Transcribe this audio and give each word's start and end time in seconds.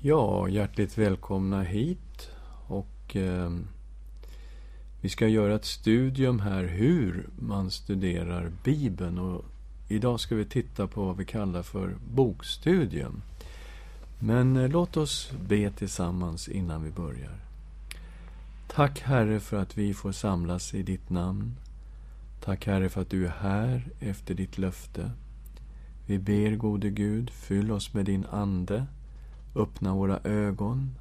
Ja, 0.00 0.48
hjärtligt 0.48 0.98
välkomna 0.98 1.62
hit. 1.62 2.30
Och 2.66 3.16
eh, 3.16 3.50
Vi 5.00 5.08
ska 5.08 5.28
göra 5.28 5.54
ett 5.54 5.64
studium 5.64 6.40
här 6.40 6.64
hur 6.64 7.28
man 7.38 7.70
studerar 7.70 8.52
Bibeln. 8.64 9.18
Och 9.18 9.44
idag 9.88 10.20
ska 10.20 10.34
vi 10.34 10.44
titta 10.44 10.86
på 10.86 11.04
vad 11.04 11.16
vi 11.16 11.24
kallar 11.24 11.62
för 11.62 11.96
bokstudium. 12.14 13.22
Men 14.18 14.56
eh, 14.56 14.68
låt 14.68 14.96
oss 14.96 15.32
be 15.48 15.70
tillsammans 15.70 16.48
innan 16.48 16.84
vi 16.84 16.90
börjar. 16.90 17.40
Tack 18.68 19.00
Herre 19.00 19.40
för 19.40 19.56
att 19.56 19.78
vi 19.78 19.94
får 19.94 20.12
samlas 20.12 20.74
i 20.74 20.82
ditt 20.82 21.10
namn. 21.10 21.56
Tack 22.40 22.66
Herre 22.66 22.88
för 22.88 23.02
att 23.02 23.10
du 23.10 23.26
är 23.26 23.34
här 23.40 23.90
efter 24.00 24.34
ditt 24.34 24.58
löfte. 24.58 25.10
Vi 26.06 26.18
ber 26.18 26.56
gode 26.56 26.90
Gud, 26.90 27.30
fyll 27.30 27.72
oss 27.72 27.94
med 27.94 28.04
din 28.04 28.26
Ande 28.30 28.86
Öppna 29.54 29.94
våra 29.94 30.20
ögon. 30.24 30.94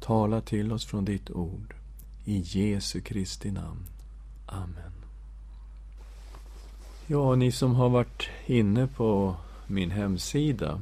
Tala 0.00 0.40
till 0.40 0.72
oss 0.72 0.86
från 0.86 1.04
ditt 1.04 1.30
ord. 1.30 1.74
I 2.24 2.42
Jesu 2.44 3.00
Kristi 3.00 3.50
namn. 3.50 3.86
Amen. 4.46 4.92
Ja, 7.06 7.34
ni 7.34 7.52
som 7.52 7.74
har 7.74 7.88
varit 7.88 8.28
inne 8.46 8.86
på 8.86 9.36
min 9.66 9.90
hemsida 9.90 10.80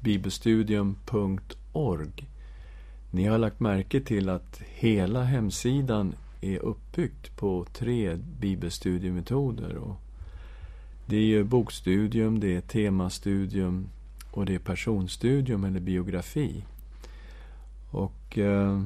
bibelstudium.org 0.00 2.28
Ni 3.10 3.24
har 3.24 3.38
lagt 3.38 3.60
märke 3.60 4.00
till 4.00 4.28
att 4.28 4.62
hela 4.74 5.22
hemsidan 5.22 6.14
är 6.40 6.58
uppbyggt 6.58 7.36
på 7.36 7.66
tre 7.72 8.14
bibelstudiemetoder. 8.40 9.76
Och 9.76 10.00
det 11.06 11.16
är 11.16 11.24
ju 11.24 11.44
bokstudium, 11.44 12.40
det 12.40 12.56
är 12.56 12.60
temastudium 12.60 13.88
och 14.34 14.46
det 14.46 14.54
är 14.54 14.58
personstudium 14.58 15.64
eller 15.64 15.80
biografi. 15.80 16.64
Och 17.90 18.38
eh, 18.38 18.82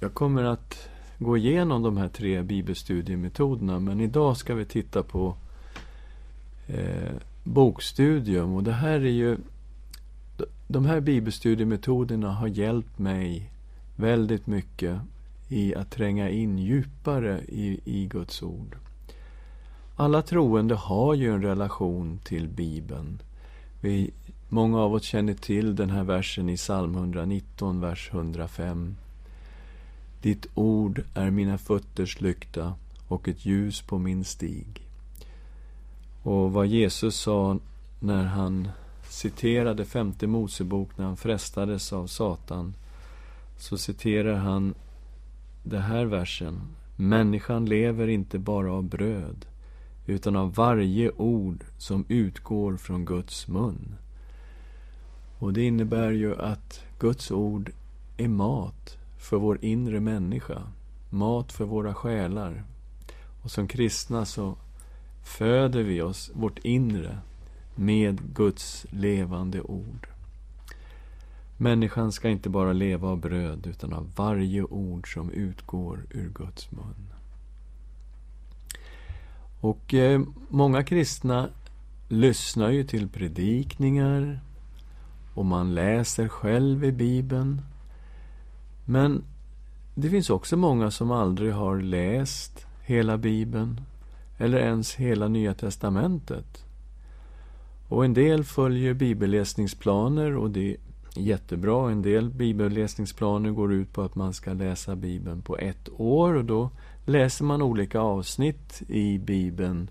jag 0.00 0.14
kommer 0.14 0.44
att 0.44 0.88
gå 1.18 1.36
igenom 1.36 1.82
de 1.82 1.96
här 1.96 2.08
tre 2.08 2.42
bibelstudiemetoderna 2.42 3.80
men 3.80 4.00
idag 4.00 4.36
ska 4.36 4.54
vi 4.54 4.64
titta 4.64 5.02
på 5.02 5.36
eh, 6.66 7.12
bokstudium 7.44 8.54
och 8.54 8.62
det 8.62 8.72
här 8.72 9.00
är 9.00 9.10
ju 9.10 9.36
de 10.68 10.86
här 10.86 11.00
bibelstudiemetoderna 11.00 12.32
har 12.32 12.48
hjälpt 12.48 12.98
mig 12.98 13.50
väldigt 13.96 14.46
mycket 14.46 15.00
i 15.48 15.74
att 15.74 15.90
tränga 15.90 16.30
in 16.30 16.58
djupare 16.58 17.40
i, 17.48 17.80
i 17.84 18.06
Guds 18.06 18.42
ord. 18.42 18.76
Alla 19.96 20.22
troende 20.22 20.74
har 20.74 21.14
ju 21.14 21.34
en 21.34 21.42
relation 21.42 22.18
till 22.24 22.48
Bibeln. 22.48 23.18
Vi, 23.80 24.10
många 24.48 24.78
av 24.78 24.94
oss 24.94 25.02
känner 25.02 25.34
till 25.34 25.76
den 25.76 25.90
här 25.90 26.04
versen 26.04 26.48
i 26.48 26.56
psalm 26.56 26.94
119, 26.94 27.80
vers 27.80 28.10
105. 28.12 28.96
Ditt 30.22 30.46
ord 30.54 31.04
är 31.14 31.30
mina 31.30 31.58
fötters 31.58 32.20
lykta 32.20 32.74
och 33.08 33.28
ett 33.28 33.46
ljus 33.46 33.82
på 33.82 33.98
min 33.98 34.24
stig. 34.24 34.82
Och 36.22 36.52
vad 36.52 36.66
Jesus 36.66 37.16
sa 37.16 37.58
när 38.00 38.24
han 38.24 38.68
citerade 39.08 39.84
femte 39.84 40.26
Mosebok 40.26 40.98
när 40.98 41.04
han 41.04 41.16
frestades 41.16 41.92
av 41.92 42.06
Satan 42.06 42.74
så 43.58 43.78
citerar 43.78 44.34
han 44.34 44.74
den 45.62 45.82
här 45.82 46.04
versen. 46.04 46.60
Människan 46.96 47.66
lever 47.66 48.08
inte 48.08 48.38
bara 48.38 48.72
av 48.72 48.82
bröd 48.82 49.46
utan 50.06 50.36
av 50.36 50.54
varje 50.54 51.10
ord 51.10 51.64
som 51.78 52.04
utgår 52.08 52.76
från 52.76 53.04
Guds 53.04 53.48
mun. 53.48 53.94
Och 55.38 55.52
det 55.52 55.62
innebär 55.62 56.10
ju 56.10 56.36
att 56.40 56.80
Guds 56.98 57.30
ord 57.30 57.70
är 58.16 58.28
mat 58.28 58.98
för 59.18 59.36
vår 59.36 59.64
inre 59.64 60.00
människa, 60.00 60.62
mat 61.10 61.52
för 61.52 61.64
våra 61.64 61.94
själar. 61.94 62.64
Och 63.42 63.50
som 63.50 63.68
kristna 63.68 64.24
så 64.24 64.56
föder 65.24 65.82
vi 65.82 66.02
oss, 66.02 66.30
vårt 66.34 66.58
inre, 66.58 67.18
med 67.74 68.34
Guds 68.34 68.86
levande 68.90 69.60
ord. 69.60 70.08
Människan 71.56 72.12
ska 72.12 72.28
inte 72.28 72.48
bara 72.48 72.72
leva 72.72 73.08
av 73.08 73.20
bröd, 73.20 73.66
utan 73.66 73.92
av 73.92 74.12
varje 74.16 74.62
ord 74.62 75.14
som 75.14 75.30
utgår 75.30 76.06
ur 76.10 76.28
Guds 76.28 76.72
mun. 76.72 77.05
Och 79.60 79.94
eh, 79.94 80.20
många 80.48 80.84
kristna 80.84 81.48
lyssnar 82.08 82.70
ju 82.70 82.84
till 82.84 83.08
predikningar 83.08 84.40
och 85.34 85.46
man 85.46 85.74
läser 85.74 86.28
själv 86.28 86.84
i 86.84 86.92
Bibeln. 86.92 87.62
Men 88.84 89.24
det 89.94 90.10
finns 90.10 90.30
också 90.30 90.56
många 90.56 90.90
som 90.90 91.10
aldrig 91.10 91.52
har 91.52 91.80
läst 91.80 92.66
hela 92.84 93.18
Bibeln 93.18 93.80
eller 94.38 94.58
ens 94.58 94.94
hela 94.94 95.28
Nya 95.28 95.54
Testamentet. 95.54 96.64
Och 97.88 98.04
en 98.04 98.14
del 98.14 98.44
följer 98.44 98.94
bibelläsningsplaner 98.94 100.36
och 100.36 100.50
det 100.50 100.70
är 100.70 100.76
jättebra. 101.14 101.90
En 101.90 102.02
del 102.02 102.30
bibelläsningsplaner 102.30 103.50
går 103.50 103.72
ut 103.72 103.92
på 103.92 104.02
att 104.02 104.14
man 104.14 104.34
ska 104.34 104.52
läsa 104.52 104.96
Bibeln 104.96 105.42
på 105.42 105.56
ett 105.56 105.88
år 105.96 106.34
och 106.34 106.44
då 106.44 106.70
läser 107.06 107.44
man 107.44 107.62
olika 107.62 108.00
avsnitt 108.00 108.82
i 108.88 109.18
Bibeln 109.18 109.90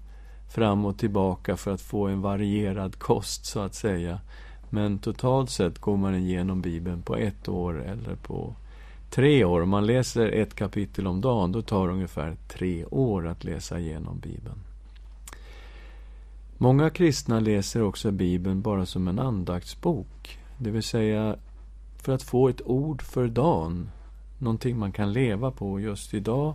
fram 0.50 0.86
och 0.86 0.98
tillbaka 0.98 1.58
för 1.58 1.72
att 1.72 1.82
få 1.82 2.08
en 2.08 2.22
varierad 2.22 3.00
kost, 3.00 3.46
så 3.46 3.60
att 3.60 3.76
säga. 3.76 4.20
Men 4.70 5.00
totalt 5.00 5.50
sett 5.50 5.80
går 5.80 5.98
man 5.98 6.16
igenom 6.16 6.62
Bibeln 6.62 7.02
på 7.02 7.16
ett 7.16 7.48
år 7.48 7.84
eller 7.84 8.16
på 8.16 8.56
tre 9.10 9.44
år. 9.44 9.62
Om 9.62 9.70
man 9.70 9.86
läser 9.86 10.28
ett 10.28 10.56
kapitel 10.56 11.08
om 11.08 11.22
dagen, 11.22 11.52
då 11.52 11.62
tar 11.62 11.88
det 11.88 11.94
ungefär 11.94 12.38
tre 12.48 12.86
år 12.86 13.28
att 13.28 13.44
läsa 13.44 13.80
igenom 13.80 14.20
Bibeln. 14.20 14.60
Många 16.58 16.90
kristna 16.90 17.40
läser 17.40 17.82
också 17.82 18.12
Bibeln 18.12 18.62
bara 18.62 18.86
som 18.86 19.08
en 19.08 19.20
andaktsbok. 19.20 20.40
Det 20.58 20.72
vill 20.72 20.84
säga 20.84 21.36
för 21.98 22.14
att 22.14 22.24
få 22.24 22.50
ett 22.50 22.62
ord 22.66 23.02
för 23.02 23.28
dagen. 23.28 23.90
Någonting 24.38 24.78
man 24.80 24.92
kan 24.92 25.14
leva 25.14 25.52
på 25.52 25.80
just 25.80 26.14
idag 26.14 26.54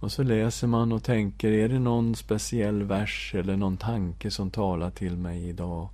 och 0.00 0.12
så 0.12 0.22
läser 0.22 0.66
man 0.66 0.92
och 0.92 1.02
tänker, 1.02 1.52
är 1.52 1.68
det 1.68 1.78
någon 1.78 2.14
speciell 2.14 2.82
vers 2.82 3.32
eller 3.34 3.56
någon 3.56 3.76
tanke 3.76 4.30
som 4.30 4.50
talar 4.50 4.90
till 4.90 5.16
mig 5.16 5.48
idag? 5.48 5.88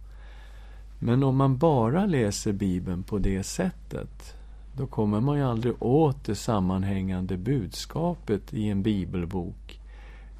Men 0.99 1.23
om 1.23 1.37
man 1.37 1.57
bara 1.57 2.07
läser 2.07 2.53
Bibeln 2.53 3.03
på 3.03 3.19
det 3.19 3.43
sättet, 3.43 4.37
då 4.77 4.87
kommer 4.87 5.21
man 5.21 5.37
ju 5.37 5.45
aldrig 5.45 5.83
åt 5.83 6.25
det 6.25 6.35
sammanhängande 6.35 7.37
budskapet 7.37 8.55
i 8.55 8.69
en 8.69 8.83
bibelbok. 8.83 9.81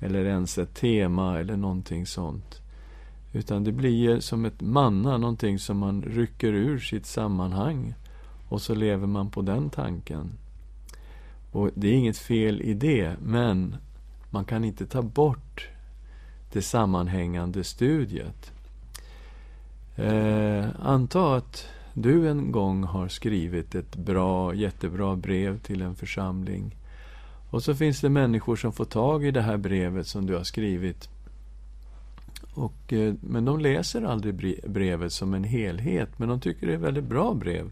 Eller 0.01 0.25
ens 0.25 0.59
ett 0.59 0.75
tema 0.75 1.39
eller 1.39 1.57
någonting 1.57 2.07
sånt. 2.07 2.63
Utan 3.33 3.65
det 3.65 3.73
blir 3.73 4.21
som 4.21 4.45
ett 4.45 4.61
manna, 4.61 5.19
någonting 5.19 5.59
som 5.59 5.79
man 5.79 6.03
rycker 6.03 6.53
ur 6.53 6.79
sitt 6.79 7.07
sammanhang. 7.07 7.95
Och 8.49 8.63
så 8.63 8.75
lever 8.75 9.07
man 9.07 9.31
på 9.31 9.43
den 9.43 9.71
tanken. 9.71 10.33
Och 11.53 11.71
det 11.75 11.89
är 11.89 11.93
inget 11.93 12.19
fel 12.19 12.63
i 12.63 12.75
det, 12.75 13.17
men 13.23 13.77
man 14.31 14.45
kan 14.45 14.65
inte 14.65 14.87
ta 14.87 15.03
bort 15.03 15.69
det 16.53 16.63
sammanhängande 16.63 17.65
studiet. 17.65 18.53
Eh, 19.97 20.65
anta 20.81 21.37
att 21.37 21.67
du 21.95 22.29
en 22.29 22.53
gång 22.53 22.85
har 22.85 23.09
skrivit 23.09 23.75
ett 23.75 23.97
bra, 23.97 24.55
jättebra 24.55 25.17
brev 25.17 25.59
till 25.59 25.83
en 25.83 25.95
församling. 25.95 26.77
Och 27.51 27.63
så 27.63 27.75
finns 27.75 28.01
det 28.01 28.09
människor 28.09 28.57
som 28.57 28.73
får 28.73 28.85
tag 28.85 29.25
i 29.25 29.31
det 29.31 29.43
här 29.43 29.57
brevet 29.57 30.07
som 30.07 30.27
du 30.27 30.37
har 30.37 30.45
skrivit. 30.45 31.09
Och, 32.55 32.93
eh, 32.93 33.15
men 33.21 33.45
de 33.45 33.61
läser 33.61 34.03
aldrig 34.03 34.61
brevet 34.67 35.13
som 35.13 35.35
en 35.35 35.45
helhet, 35.45 36.19
men 36.19 36.29
de 36.29 36.41
tycker 36.41 36.67
det 36.67 36.73
är 36.73 36.77
ett 36.77 36.83
väldigt 36.83 37.05
bra 37.05 37.35
brev. 37.35 37.71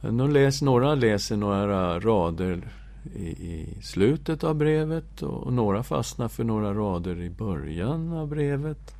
De 0.00 0.30
läs, 0.30 0.62
några 0.62 0.94
läser 0.94 1.36
några 1.36 2.00
rader 2.00 2.72
i, 3.14 3.28
i, 3.28 3.78
slutet 3.82 4.44
av 4.44 4.54
brevet 4.54 5.22
och 5.22 5.52
några 5.52 5.82
fastnar 5.82 6.28
för 6.28 6.44
några 6.44 6.74
rader 6.74 7.20
i 7.20 7.30
början 7.30 8.12
av 8.12 8.28
brevet. 8.28 8.94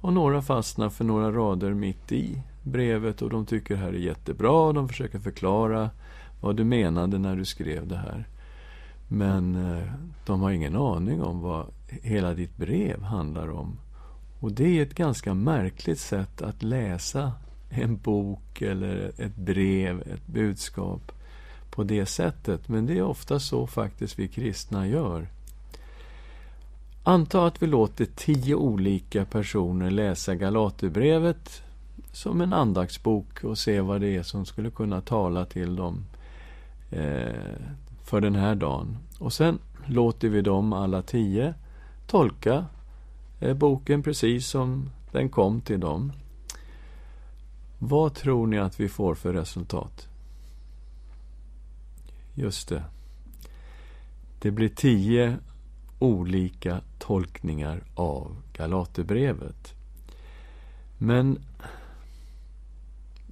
Och 0.00 0.12
några 0.12 0.42
fastnar 0.42 0.90
för 0.90 1.04
några 1.04 1.32
rader 1.32 1.74
mitt 1.74 2.12
i 2.12 2.42
brevet 2.62 3.22
och 3.22 3.30
de 3.30 3.46
tycker 3.46 3.74
det 3.74 3.80
här 3.80 3.88
är 3.88 3.98
jättebra 3.98 4.50
och 4.50 4.74
de 4.74 4.88
försöker 4.88 5.18
förklara 5.18 5.90
vad 6.40 6.56
du 6.56 6.64
menade 6.64 7.18
när 7.18 7.36
du 7.36 7.44
skrev 7.44 7.86
det 7.86 7.96
här. 7.96 8.28
Men 9.08 9.56
eh, 9.56 9.92
de 10.26 10.40
har 10.40 10.50
ingen 10.50 10.76
aning 10.76 11.22
om 11.22 11.40
vad 11.40 11.66
hela 11.88 12.34
ditt 12.34 12.56
brev 12.56 13.02
handlar 13.02 13.50
om. 13.50 13.78
Och 14.40 14.52
det 14.52 14.78
är 14.78 14.82
ett 14.82 14.94
ganska 14.94 15.34
märkligt 15.34 16.00
sätt 16.00 16.42
att 16.42 16.62
läsa 16.62 17.32
en 17.68 17.96
bok 17.96 18.62
eller 18.62 19.12
ett 19.18 19.36
brev, 19.36 20.00
ett 20.00 20.26
budskap 20.26 21.12
på 21.70 21.84
det 21.84 22.06
sättet. 22.06 22.68
Men 22.68 22.86
det 22.86 22.98
är 22.98 23.02
ofta 23.02 23.40
så 23.40 23.66
faktiskt 23.66 24.18
vi 24.18 24.28
kristna 24.28 24.86
gör. 24.86 25.28
Anta 27.02 27.46
att 27.46 27.62
vi 27.62 27.66
låter 27.66 28.04
tio 28.04 28.54
olika 28.54 29.24
personer 29.24 29.90
läsa 29.90 30.34
Galaterbrevet 30.34 31.62
som 32.12 32.40
en 32.40 32.52
andaktsbok 32.52 33.44
och 33.44 33.58
se 33.58 33.80
vad 33.80 34.00
det 34.00 34.16
är 34.16 34.22
som 34.22 34.46
skulle 34.46 34.70
kunna 34.70 35.00
tala 35.00 35.44
till 35.44 35.76
dem 35.76 36.04
eh, 36.90 37.34
för 38.04 38.20
den 38.20 38.34
här 38.34 38.54
dagen. 38.54 38.96
Och 39.18 39.32
sen 39.32 39.58
låter 39.86 40.28
vi 40.28 40.40
dem 40.40 40.72
alla 40.72 41.02
tio 41.02 41.54
tolka 42.06 42.64
eh, 43.40 43.54
boken 43.54 44.02
precis 44.02 44.46
som 44.46 44.90
den 45.12 45.28
kom 45.28 45.60
till 45.60 45.80
dem. 45.80 46.12
Vad 47.88 48.14
tror 48.14 48.46
ni 48.46 48.58
att 48.58 48.80
vi 48.80 48.88
får 48.88 49.14
för 49.14 49.32
resultat? 49.32 50.08
Just 52.34 52.68
det. 52.68 52.84
Det 54.38 54.50
blir 54.50 54.68
tio 54.68 55.36
olika 55.98 56.80
tolkningar 56.98 57.84
av 57.94 58.36
Galaterbrevet. 58.52 59.74
Men 60.98 61.38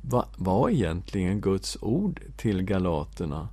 vad 0.02 0.26
var 0.36 0.70
egentligen 0.70 1.40
Guds 1.40 1.78
ord 1.80 2.20
till 2.36 2.62
galaterna? 2.62 3.48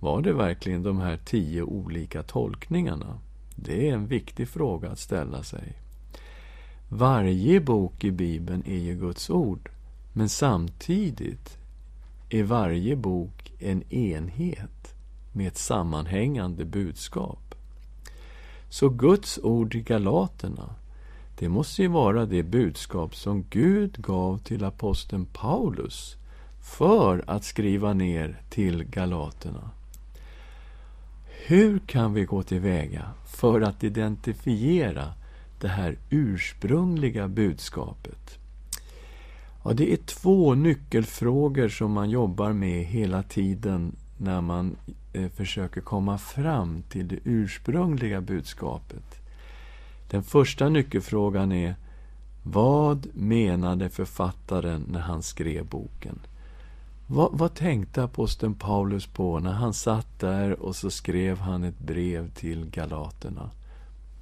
Var 0.00 0.22
det 0.22 0.32
verkligen 0.32 0.82
de 0.82 0.98
här 0.98 1.18
tio 1.24 1.62
olika 1.62 2.22
tolkningarna? 2.22 3.18
Det 3.56 3.88
är 3.88 3.94
en 3.94 4.06
viktig 4.06 4.48
fråga 4.48 4.90
att 4.90 4.98
ställa 4.98 5.42
sig. 5.42 5.72
Varje 6.88 7.60
bok 7.60 8.04
i 8.04 8.10
Bibeln 8.10 8.62
är 8.66 8.78
ju 8.78 8.94
Guds 8.94 9.30
ord, 9.30 9.70
men 10.18 10.28
samtidigt 10.28 11.58
är 12.28 12.42
varje 12.42 12.96
bok 12.96 13.52
en 13.58 13.92
enhet 13.92 14.94
med 15.32 15.48
ett 15.48 15.56
sammanhängande 15.56 16.64
budskap. 16.64 17.54
Så 18.68 18.88
Guds 18.88 19.38
ord 19.42 19.74
i 19.74 19.80
Galaterna, 19.80 20.74
det 21.38 21.48
måste 21.48 21.82
ju 21.82 21.88
vara 21.88 22.26
det 22.26 22.42
budskap 22.42 23.16
som 23.16 23.44
Gud 23.50 23.96
gav 24.02 24.38
till 24.38 24.64
aposteln 24.64 25.26
Paulus 25.32 26.16
för 26.60 27.24
att 27.26 27.44
skriva 27.44 27.92
ner 27.92 28.42
till 28.50 28.84
galaterna. 28.84 29.70
Hur 31.46 31.78
kan 31.78 32.14
vi 32.14 32.24
gå 32.24 32.42
tillväga 32.42 33.10
för 33.26 33.60
att 33.60 33.84
identifiera 33.84 35.12
det 35.60 35.68
här 35.68 35.98
ursprungliga 36.10 37.28
budskapet? 37.28 38.38
Ja, 39.64 39.72
det 39.72 39.92
är 39.92 39.96
två 39.96 40.54
nyckelfrågor 40.54 41.68
som 41.68 41.92
man 41.92 42.10
jobbar 42.10 42.52
med 42.52 42.84
hela 42.84 43.22
tiden 43.22 43.96
när 44.18 44.40
man 44.40 44.76
eh, 45.12 45.28
försöker 45.28 45.80
komma 45.80 46.18
fram 46.18 46.82
till 46.88 47.08
det 47.08 47.18
ursprungliga 47.24 48.20
budskapet. 48.20 49.20
Den 50.10 50.22
första 50.22 50.68
nyckelfrågan 50.68 51.52
är 51.52 51.76
Vad 52.42 53.06
menade 53.14 53.90
författaren 53.90 54.84
när 54.88 55.00
han 55.00 55.22
skrev 55.22 55.66
boken? 55.66 56.18
Vad, 57.06 57.30
vad 57.32 57.54
tänkte 57.54 58.02
aposteln 58.02 58.54
Paulus 58.54 59.06
på 59.06 59.40
när 59.40 59.52
han 59.52 59.74
satt 59.74 60.20
där 60.20 60.62
och 60.62 60.76
så 60.76 60.90
skrev 60.90 61.38
han 61.38 61.64
ett 61.64 61.78
brev 61.78 62.30
till 62.30 62.70
galaterna? 62.70 63.50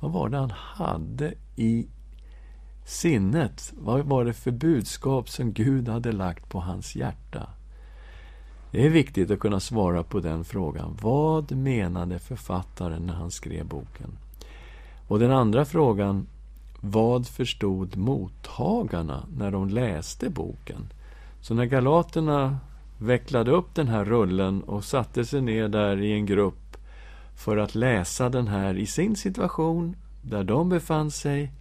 Vad 0.01 0.13
var 0.13 0.29
det 0.29 0.37
han 0.37 0.51
hade 0.51 1.35
i 1.57 1.87
sinnet? 2.87 3.73
Vad 3.77 4.05
var 4.05 4.25
det 4.25 4.33
för 4.33 4.51
budskap 4.51 5.29
som 5.29 5.53
Gud 5.53 5.89
hade 5.89 6.13
lagt 6.13 6.49
på 6.49 6.61
hans 6.61 6.97
hjärta? 6.97 7.49
Det 8.71 8.87
är 8.87 8.91
viktigt 8.91 9.31
att 9.31 9.41
kunna 9.41 9.61
svara 9.61 10.03
på 10.03 10.21
den 10.21 10.45
frågan. 10.45 10.97
Vad 11.03 11.53
menade 11.53 12.19
författaren 12.19 13.07
när 13.07 13.15
han 13.15 13.31
skrev 13.31 13.67
boken? 13.67 14.19
Och 15.09 15.19
den 15.19 15.31
andra 15.31 15.65
frågan, 15.65 16.27
vad 16.81 17.27
förstod 17.27 17.97
mottagarna 17.97 19.27
när 19.37 19.51
de 19.51 19.69
läste 19.69 20.31
boken? 20.31 20.93
Så 21.41 21.55
när 21.55 21.65
galaterna 21.65 22.59
vecklade 22.99 23.51
upp 23.51 23.75
den 23.75 23.89
här 23.89 24.05
rullen 24.05 24.63
och 24.63 24.85
satte 24.85 25.25
sig 25.25 25.41
ner 25.41 25.69
där 25.69 26.03
i 26.03 26.13
en 26.13 26.27
grupp 26.27 26.77
för 27.37 27.57
att 27.57 27.75
läsa 27.75 28.29
den 28.29 28.49
här 28.49 28.75
i 28.75 28.87
sin 28.87 29.17
situation, 29.17 29.97
där 30.23 30.45
de 30.45 30.69
befann 30.69 31.11
sig, 31.11 31.53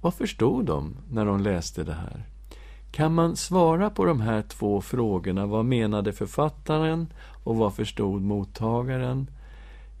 vad 0.00 0.14
förstod 0.14 0.64
de 0.64 0.96
när 1.10 1.24
de 1.24 1.40
läste 1.40 1.84
det 1.84 1.94
här? 1.94 2.24
Kan 2.90 3.14
man 3.14 3.36
svara 3.36 3.90
på 3.90 4.04
de 4.04 4.20
här 4.20 4.42
två 4.42 4.80
frågorna, 4.80 5.46
vad 5.46 5.64
menade 5.64 6.12
författaren 6.12 7.06
och 7.44 7.56
vad 7.56 7.74
förstod 7.74 8.22
mottagaren? 8.22 9.30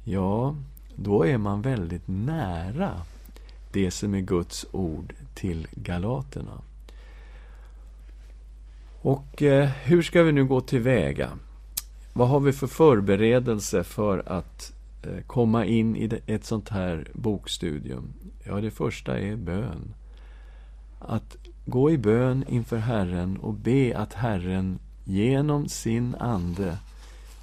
Ja, 0.04 0.56
då 0.94 1.26
är 1.26 1.38
man 1.38 1.62
väldigt 1.62 2.08
nära 2.08 2.90
det 3.72 3.90
som 3.90 4.14
är 4.14 4.20
Guds 4.20 4.66
ord 4.72 5.14
till 5.34 5.66
galaterna. 5.72 6.62
Och 9.02 9.42
eh, 9.42 9.68
hur 9.68 10.02
ska 10.02 10.22
vi 10.22 10.32
nu 10.32 10.44
gå 10.44 10.60
tillväga? 10.60 11.30
Vad 12.12 12.28
har 12.28 12.40
vi 12.40 12.52
för 12.52 12.66
förberedelse 12.66 13.84
för 13.84 14.22
att 14.26 14.72
eh, 15.02 15.24
komma 15.26 15.64
in 15.64 15.96
i 15.96 16.06
det, 16.06 16.20
ett 16.26 16.44
sånt 16.44 16.68
här 16.68 17.08
bokstudium? 17.12 18.12
Ja, 18.50 18.60
det 18.60 18.70
första 18.70 19.18
är 19.18 19.36
bön. 19.36 19.94
Att 20.98 21.36
gå 21.66 21.90
i 21.90 21.98
bön 21.98 22.44
inför 22.48 22.76
Herren 22.76 23.36
och 23.36 23.54
be 23.54 23.98
att 23.98 24.12
Herren 24.12 24.78
genom 25.04 25.68
sin 25.68 26.14
Ande 26.14 26.78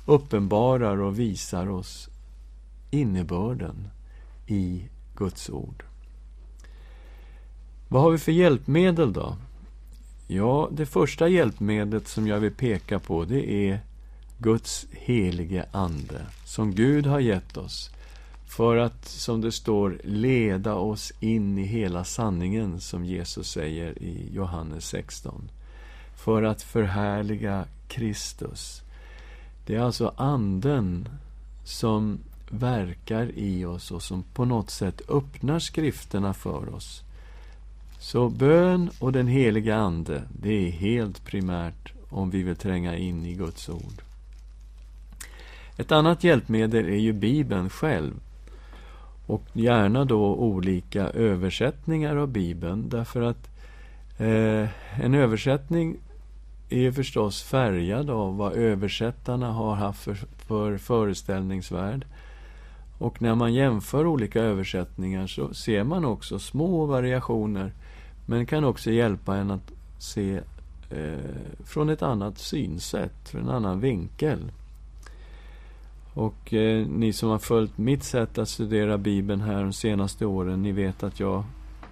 uppenbarar 0.05 0.97
och 0.97 1.19
visar 1.19 1.69
oss 1.69 2.09
innebörden 2.91 3.87
i 4.47 4.83
Guds 5.15 5.49
ord. 5.49 5.83
Vad 7.87 8.01
har 8.01 8.11
vi 8.11 8.17
för 8.17 8.31
hjälpmedel 8.31 9.13
då? 9.13 9.37
Ja, 10.27 10.69
det 10.71 10.85
första 10.85 11.27
hjälpmedlet 11.27 12.07
som 12.07 12.27
jag 12.27 12.39
vill 12.39 12.55
peka 12.55 12.99
på 12.99 13.25
det 13.25 13.51
är 13.51 13.79
Guds 14.37 14.87
helige 14.91 15.65
Ande, 15.71 16.25
som 16.45 16.75
Gud 16.75 17.05
har 17.05 17.19
gett 17.19 17.57
oss 17.57 17.91
för 18.47 18.77
att, 18.77 19.05
som 19.05 19.41
det 19.41 19.51
står, 19.51 20.01
leda 20.03 20.75
oss 20.75 21.13
in 21.19 21.57
i 21.57 21.63
hela 21.63 22.03
sanningen, 22.03 22.81
som 22.81 23.05
Jesus 23.05 23.51
säger 23.51 24.03
i 24.03 24.29
Johannes 24.33 24.85
16. 24.87 25.49
För 26.15 26.43
att 26.43 26.61
förhärliga 26.61 27.65
Kristus. 27.87 28.81
Det 29.65 29.75
är 29.75 29.79
alltså 29.79 30.13
Anden 30.17 31.09
som 31.63 32.19
verkar 32.49 33.31
i 33.35 33.65
oss 33.65 33.91
och 33.91 34.03
som 34.03 34.23
på 34.23 34.45
något 34.45 34.69
sätt 34.69 35.01
öppnar 35.09 35.59
skrifterna 35.59 36.33
för 36.33 36.75
oss. 36.75 37.01
Så 37.99 38.29
bön 38.29 38.89
och 38.99 39.11
den 39.11 39.27
heliga 39.27 39.75
Ande, 39.75 40.23
det 40.41 40.67
är 40.67 40.71
helt 40.71 41.25
primärt 41.25 41.93
om 42.09 42.29
vi 42.29 42.43
vill 42.43 42.55
tränga 42.55 42.97
in 42.97 43.25
i 43.25 43.33
Guds 43.33 43.69
ord. 43.69 44.01
Ett 45.77 45.91
annat 45.91 46.23
hjälpmedel 46.23 46.85
är 46.85 46.97
ju 46.97 47.13
Bibeln 47.13 47.69
själv. 47.69 48.13
Och 49.27 49.43
gärna 49.53 50.05
då 50.05 50.35
olika 50.35 51.03
översättningar 51.09 52.15
av 52.15 52.27
Bibeln, 52.27 52.89
därför 52.89 53.21
att 53.21 53.49
eh, 54.17 54.67
en 55.03 55.13
översättning 55.13 55.97
är 56.69 56.79
ju 56.79 56.93
förstås 56.93 57.43
färgad 57.43 58.09
av 58.09 58.37
vad 58.37 58.53
översättarna 58.53 59.51
har 59.51 59.75
haft 59.75 60.03
för, 60.03 60.17
för 60.37 60.77
föreställningsvärld. 60.77 62.05
Och 62.97 63.21
när 63.21 63.35
man 63.35 63.53
jämför 63.53 64.05
olika 64.05 64.41
översättningar 64.41 65.27
så 65.27 65.53
ser 65.53 65.83
man 65.83 66.05
också 66.05 66.39
små 66.39 66.85
variationer 66.85 67.71
men 68.25 68.45
kan 68.45 68.63
också 68.63 68.91
hjälpa 68.91 69.35
en 69.35 69.51
att 69.51 69.71
se 69.99 70.41
eh, 70.89 71.17
från 71.63 71.89
ett 71.89 72.01
annat 72.01 72.37
synsätt, 72.37 73.29
från 73.29 73.41
en 73.41 73.49
annan 73.49 73.79
vinkel. 73.79 74.51
Och 76.17 76.53
eh, 76.53 76.87
ni 76.87 77.13
som 77.13 77.29
har 77.29 77.39
följt 77.39 77.77
mitt 77.77 78.03
sätt 78.03 78.37
att 78.37 78.49
studera 78.49 78.97
Bibeln 78.97 79.41
här 79.41 79.63
de 79.63 79.73
senaste 79.73 80.25
åren, 80.25 80.61
ni 80.61 80.71
vet 80.71 81.03
att 81.03 81.19
jag 81.19 81.43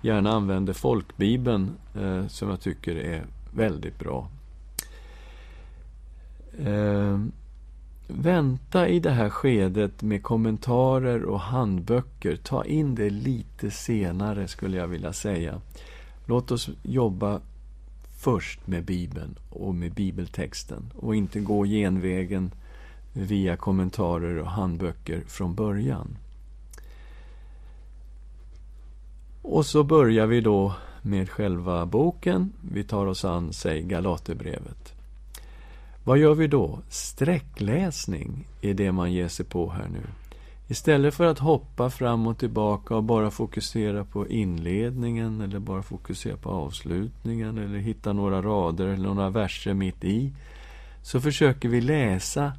gärna 0.02 0.32
använder 0.32 0.74
folkbibeln 0.74 1.72
eh, 1.96 2.28
som 2.28 2.50
jag 2.50 2.62
tycker 2.62 2.96
är 2.96 3.26
väldigt 3.56 4.00
bra. 4.00 4.30
Eh, 6.60 7.20
vänta 8.08 8.88
i 8.88 9.00
det 9.00 9.12
här 9.12 9.30
skedet 9.30 10.02
med 10.02 10.24
kommentarer 10.24 11.24
och 11.24 11.40
handböcker. 11.40 12.36
Ta 12.36 12.66
in 12.66 12.96
det 12.96 13.10
lite 13.10 13.72
senare, 13.72 14.48
skulle 14.48 14.78
jag 14.78 14.88
vilja 14.88 15.14
säga. 15.14 15.62
Låt 16.26 16.52
oss 16.52 16.70
jobba 16.84 17.42
först 18.18 18.68
med 18.68 18.86
Bibeln 18.86 19.36
och 19.50 19.76
med 19.76 19.94
bibeltexten 19.94 20.94
och 20.96 21.16
inte 21.16 21.40
gå 21.40 21.66
genvägen 21.66 22.52
via 23.16 23.58
kommentarer 23.58 24.38
och 24.38 24.52
handböcker 24.52 25.24
från 25.28 25.56
början. 25.56 26.18
Och 29.42 29.66
så 29.66 29.84
börjar 29.84 30.28
vi 30.28 30.42
då 30.42 30.74
med 31.02 31.30
själva 31.30 31.86
boken. 31.86 32.54
Vi 32.72 32.84
tar 32.84 33.06
oss 33.06 33.26
an, 33.26 33.54
säg, 33.54 33.82
Galaterbrevet. 33.82 34.94
Vad 36.04 36.18
gör 36.18 36.36
vi 36.36 36.48
då? 36.48 36.80
Sträckläsning 36.90 38.48
är 38.62 38.74
det 38.74 38.92
man 38.92 39.14
ger 39.14 39.28
sig 39.28 39.46
på 39.46 39.70
här 39.70 39.88
nu. 39.88 40.02
Istället 40.68 41.14
för 41.14 41.26
att 41.26 41.40
hoppa 41.40 41.90
fram 41.90 42.28
och 42.28 42.38
tillbaka 42.38 42.96
och 42.96 43.04
bara 43.04 43.32
fokusera 43.32 44.06
på 44.06 44.28
inledningen 44.28 45.42
eller 45.42 45.60
bara 45.60 45.84
fokusera 45.84 46.38
på 46.38 46.50
avslutningen 46.50 47.58
eller 47.58 47.78
hitta 47.78 48.14
några 48.14 48.42
rader 48.42 48.88
eller 48.88 49.14
några 49.14 49.30
verser 49.30 49.74
mitt 49.74 50.04
i 50.04 50.34
så 51.02 51.22
försöker 51.22 51.70
vi 51.70 51.82
läsa 51.82 52.54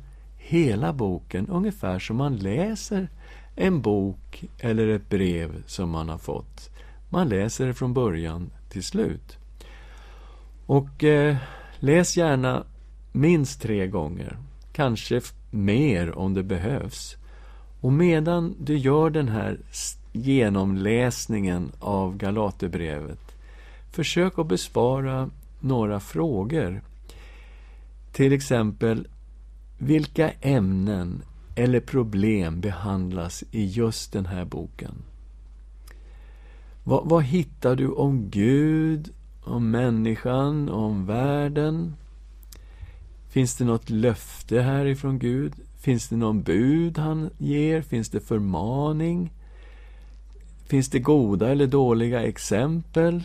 hela 0.48 0.92
boken 0.92 1.48
ungefär 1.48 1.98
som 1.98 2.16
man 2.16 2.36
läser 2.36 3.08
en 3.54 3.80
bok 3.80 4.44
eller 4.58 4.88
ett 4.88 5.08
brev 5.08 5.62
som 5.66 5.90
man 5.90 6.08
har 6.08 6.18
fått. 6.18 6.70
Man 7.08 7.28
läser 7.28 7.66
det 7.66 7.74
från 7.74 7.94
början 7.94 8.50
till 8.68 8.82
slut. 8.82 9.38
Och 10.66 11.04
eh, 11.04 11.36
läs 11.78 12.16
gärna 12.16 12.64
minst 13.12 13.62
tre 13.62 13.86
gånger. 13.86 14.36
Kanske 14.72 15.20
mer 15.50 16.18
om 16.18 16.34
det 16.34 16.42
behövs. 16.42 17.16
Och 17.80 17.92
medan 17.92 18.54
du 18.60 18.76
gör 18.76 19.10
den 19.10 19.28
här 19.28 19.58
genomläsningen 20.12 21.72
av 21.80 22.16
Galaterbrevet 22.16 23.36
försök 23.92 24.38
att 24.38 24.46
besvara 24.46 25.30
några 25.60 26.00
frågor. 26.00 26.82
Till 28.12 28.32
exempel, 28.32 29.08
vilka 29.78 30.30
ämnen 30.30 31.22
eller 31.54 31.80
problem 31.80 32.60
behandlas 32.60 33.44
i 33.50 33.64
just 33.64 34.12
den 34.12 34.26
här 34.26 34.44
boken? 34.44 34.94
Vad, 36.84 37.08
vad 37.08 37.24
hittar 37.24 37.76
du 37.76 37.88
om 37.88 38.30
Gud, 38.30 39.10
om 39.44 39.70
människan, 39.70 40.68
om 40.68 41.06
världen? 41.06 41.94
Finns 43.28 43.56
det 43.56 43.64
något 43.64 43.90
löfte 43.90 44.60
härifrån 44.60 45.18
Gud? 45.18 45.52
Finns 45.80 46.08
det 46.08 46.16
någon 46.16 46.42
bud 46.42 46.98
han 46.98 47.30
ger? 47.38 47.82
Finns 47.82 48.08
det 48.08 48.20
förmaning? 48.20 49.32
Finns 50.66 50.88
det 50.88 50.98
goda 50.98 51.48
eller 51.48 51.66
dåliga 51.66 52.22
exempel? 52.22 53.22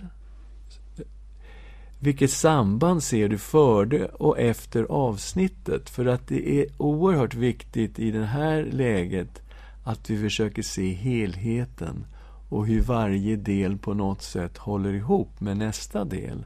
Vilket 2.03 2.31
samband 2.31 3.03
ser 3.03 3.29
du 3.29 3.37
före 3.37 4.05
och 4.05 4.39
efter 4.39 4.83
avsnittet? 4.83 5.89
För 5.89 6.05
att 6.05 6.27
det 6.27 6.49
är 6.49 6.65
oerhört 6.77 7.33
viktigt 7.33 7.99
i 7.99 8.11
det 8.11 8.25
här 8.25 8.63
läget 8.71 9.41
att 9.83 10.09
vi 10.09 10.21
försöker 10.21 10.61
se 10.61 10.93
helheten 10.93 12.05
och 12.49 12.67
hur 12.67 12.81
varje 12.81 13.35
del 13.35 13.77
på 13.77 13.93
något 13.93 14.21
sätt 14.21 14.57
håller 14.57 14.93
ihop 14.93 15.39
med 15.39 15.57
nästa 15.57 16.05
del. 16.05 16.45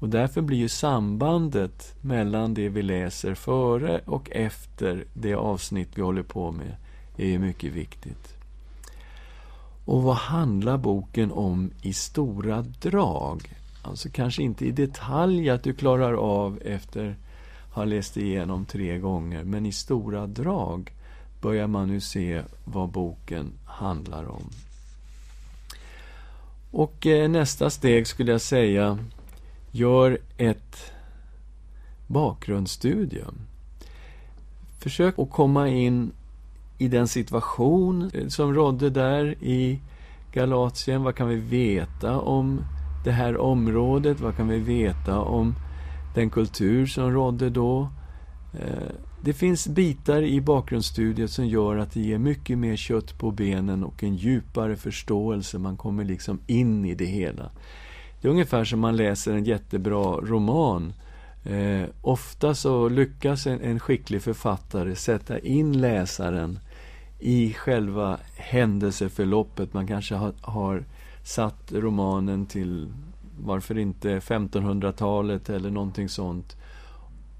Och 0.00 0.08
därför 0.08 0.42
blir 0.42 0.58
ju 0.58 0.68
sambandet 0.68 1.96
mellan 2.00 2.54
det 2.54 2.68
vi 2.68 2.82
läser 2.82 3.34
före 3.34 4.00
och 4.04 4.30
efter 4.30 5.04
det 5.14 5.34
avsnitt 5.34 5.88
vi 5.94 6.02
håller 6.02 6.22
på 6.22 6.52
med 6.52 6.76
är 7.16 7.38
mycket 7.38 7.72
viktigt. 7.72 8.36
Och 9.84 10.02
vad 10.02 10.16
handlar 10.16 10.78
boken 10.78 11.32
om 11.32 11.70
i 11.82 11.92
stora 11.92 12.62
drag? 12.62 13.63
Alltså 13.84 14.08
kanske 14.12 14.42
inte 14.42 14.66
i 14.66 14.70
detalj 14.70 15.50
att 15.50 15.62
du 15.62 15.74
klarar 15.74 16.12
av 16.12 16.58
efter 16.64 17.16
att 17.68 17.74
ha 17.74 17.84
läst 17.84 18.16
igenom 18.16 18.64
tre 18.64 18.98
gånger, 18.98 19.44
men 19.44 19.66
i 19.66 19.72
stora 19.72 20.26
drag 20.26 20.92
börjar 21.40 21.66
man 21.66 21.88
nu 21.88 22.00
se 22.00 22.42
vad 22.64 22.88
boken 22.88 23.52
handlar 23.66 24.24
om. 24.24 24.50
Och 26.70 27.06
eh, 27.06 27.28
nästa 27.28 27.70
steg 27.70 28.06
skulle 28.06 28.32
jag 28.32 28.40
säga 28.40 28.98
Gör 29.70 30.18
ett 30.36 30.92
bakgrundsstudium. 32.06 33.34
Försök 34.78 35.18
att 35.18 35.30
komma 35.30 35.68
in 35.68 36.12
i 36.78 36.88
den 36.88 37.08
situation 37.08 38.10
eh, 38.14 38.28
som 38.28 38.54
rådde 38.54 38.90
där 38.90 39.24
i 39.40 39.80
Galatien. 40.32 41.02
Vad 41.02 41.14
kan 41.14 41.28
vi 41.28 41.36
veta 41.36 42.20
om 42.20 42.64
det 43.04 43.12
här 43.12 43.36
området? 43.36 44.20
Vad 44.20 44.36
kan 44.36 44.48
vi 44.48 44.58
veta 44.58 45.20
om 45.20 45.54
den 46.14 46.30
kultur 46.30 46.86
som 46.86 47.10
rådde 47.12 47.50
då? 47.50 47.88
Eh, 48.52 48.94
det 49.20 49.32
finns 49.32 49.68
bitar 49.68 50.22
i 50.22 50.40
bakgrundsstudiet 50.40 51.30
som 51.30 51.46
gör 51.46 51.76
att 51.76 51.92
det 51.92 52.00
ger 52.00 52.18
mycket 52.18 52.58
mer 52.58 52.76
kött 52.76 53.18
på 53.18 53.30
benen 53.30 53.84
och 53.84 54.02
en 54.02 54.16
djupare 54.16 54.76
förståelse. 54.76 55.58
Man 55.58 55.76
kommer 55.76 56.04
liksom 56.04 56.40
in 56.46 56.84
i 56.84 56.94
det 56.94 57.04
hela. 57.04 57.50
Det 58.20 58.28
är 58.28 58.32
ungefär 58.32 58.64
som 58.64 58.80
man 58.80 58.96
läser 58.96 59.32
en 59.34 59.44
jättebra 59.44 60.16
roman. 60.16 60.92
Eh, 61.44 61.88
ofta 62.00 62.54
så 62.54 62.88
lyckas 62.88 63.46
en, 63.46 63.60
en 63.60 63.80
skicklig 63.80 64.22
författare 64.22 64.94
sätta 64.94 65.38
in 65.38 65.80
läsaren 65.80 66.58
i 67.18 67.52
själva 67.52 68.18
händelseförloppet. 68.36 69.74
Man 69.74 69.86
kanske 69.86 70.14
har, 70.14 70.32
har 70.40 70.84
satt 71.24 71.72
romanen 71.72 72.46
till, 72.46 72.88
varför 73.40 73.78
inte 73.78 74.18
1500-talet 74.18 75.50
eller 75.50 75.70
någonting 75.70 76.08
sånt. 76.08 76.56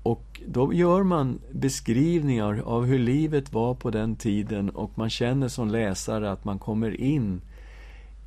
Och 0.03 0.41
då 0.47 0.73
gör 0.73 1.03
man 1.03 1.39
beskrivningar 1.53 2.63
av 2.65 2.85
hur 2.85 2.99
livet 2.99 3.53
var 3.53 3.75
på 3.75 3.91
den 3.91 4.17
tiden 4.17 4.71
och 4.71 4.91
man 4.95 5.11
känner 5.11 5.49
som 5.49 5.69
läsare 5.69 6.31
att 6.31 6.45
man 6.45 6.59
kommer 6.59 7.01
in 7.01 7.41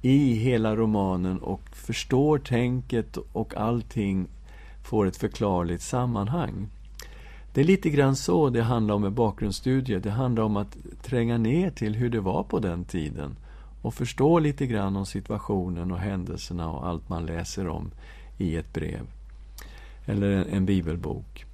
i 0.02 0.34
hela 0.34 0.76
romanen 0.76 1.40
och 1.40 1.62
förstår 1.74 2.38
tänket 2.38 3.18
och 3.32 3.58
allting 3.58 4.28
får 4.84 5.08
ett 5.08 5.18
förklarligt 5.18 5.82
sammanhang. 5.84 6.68
Det 7.54 7.62
är 7.62 7.66
lite 7.66 7.90
grann 7.90 8.16
så 8.16 8.50
det 8.50 8.64
handlar 8.64 8.96
om 8.96 9.02
med 9.02 9.12
bakgrundsstudier. 9.12 10.00
Det 10.00 10.12
handlar 10.12 10.44
om 10.44 10.58
att 10.58 10.78
tränga 11.02 11.38
ner 11.38 11.72
till 11.72 11.96
hur 11.96 12.10
det 12.10 12.20
var 12.20 12.44
på 12.44 12.60
den 12.60 12.84
tiden 12.86 13.36
och 13.88 13.94
förstå 13.94 14.40
lite 14.40 14.68
grann 14.68 14.96
om 14.96 15.06
situationen 15.06 15.92
och 15.92 16.00
händelserna 16.00 16.70
och 16.70 16.88
allt 16.88 17.10
man 17.10 17.26
läser 17.26 17.68
om 17.68 17.92
i 18.38 18.56
ett 18.56 18.74
brev 18.74 19.08
eller 20.06 20.32
en, 20.32 20.48
en 20.50 20.66
bibelbok. 20.66 21.46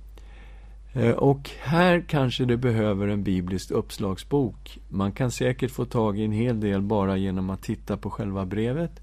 Eh, 0.94 1.12
och 1.12 1.50
här 1.60 2.04
kanske 2.08 2.46
det 2.46 2.58
behöver 2.58 3.08
en 3.08 3.24
biblisk 3.24 3.72
uppslagsbok. 3.72 4.80
Man 4.90 5.12
kan 5.12 5.32
säkert 5.32 5.72
få 5.72 5.86
tag 5.86 6.20
i 6.20 6.26
en 6.26 6.32
hel 6.32 6.60
del 6.60 6.82
bara 6.82 7.18
genom 7.18 7.50
att 7.50 7.62
titta 7.62 7.98
på 7.98 8.10
själva 8.10 8.46
brevet. 8.46 9.02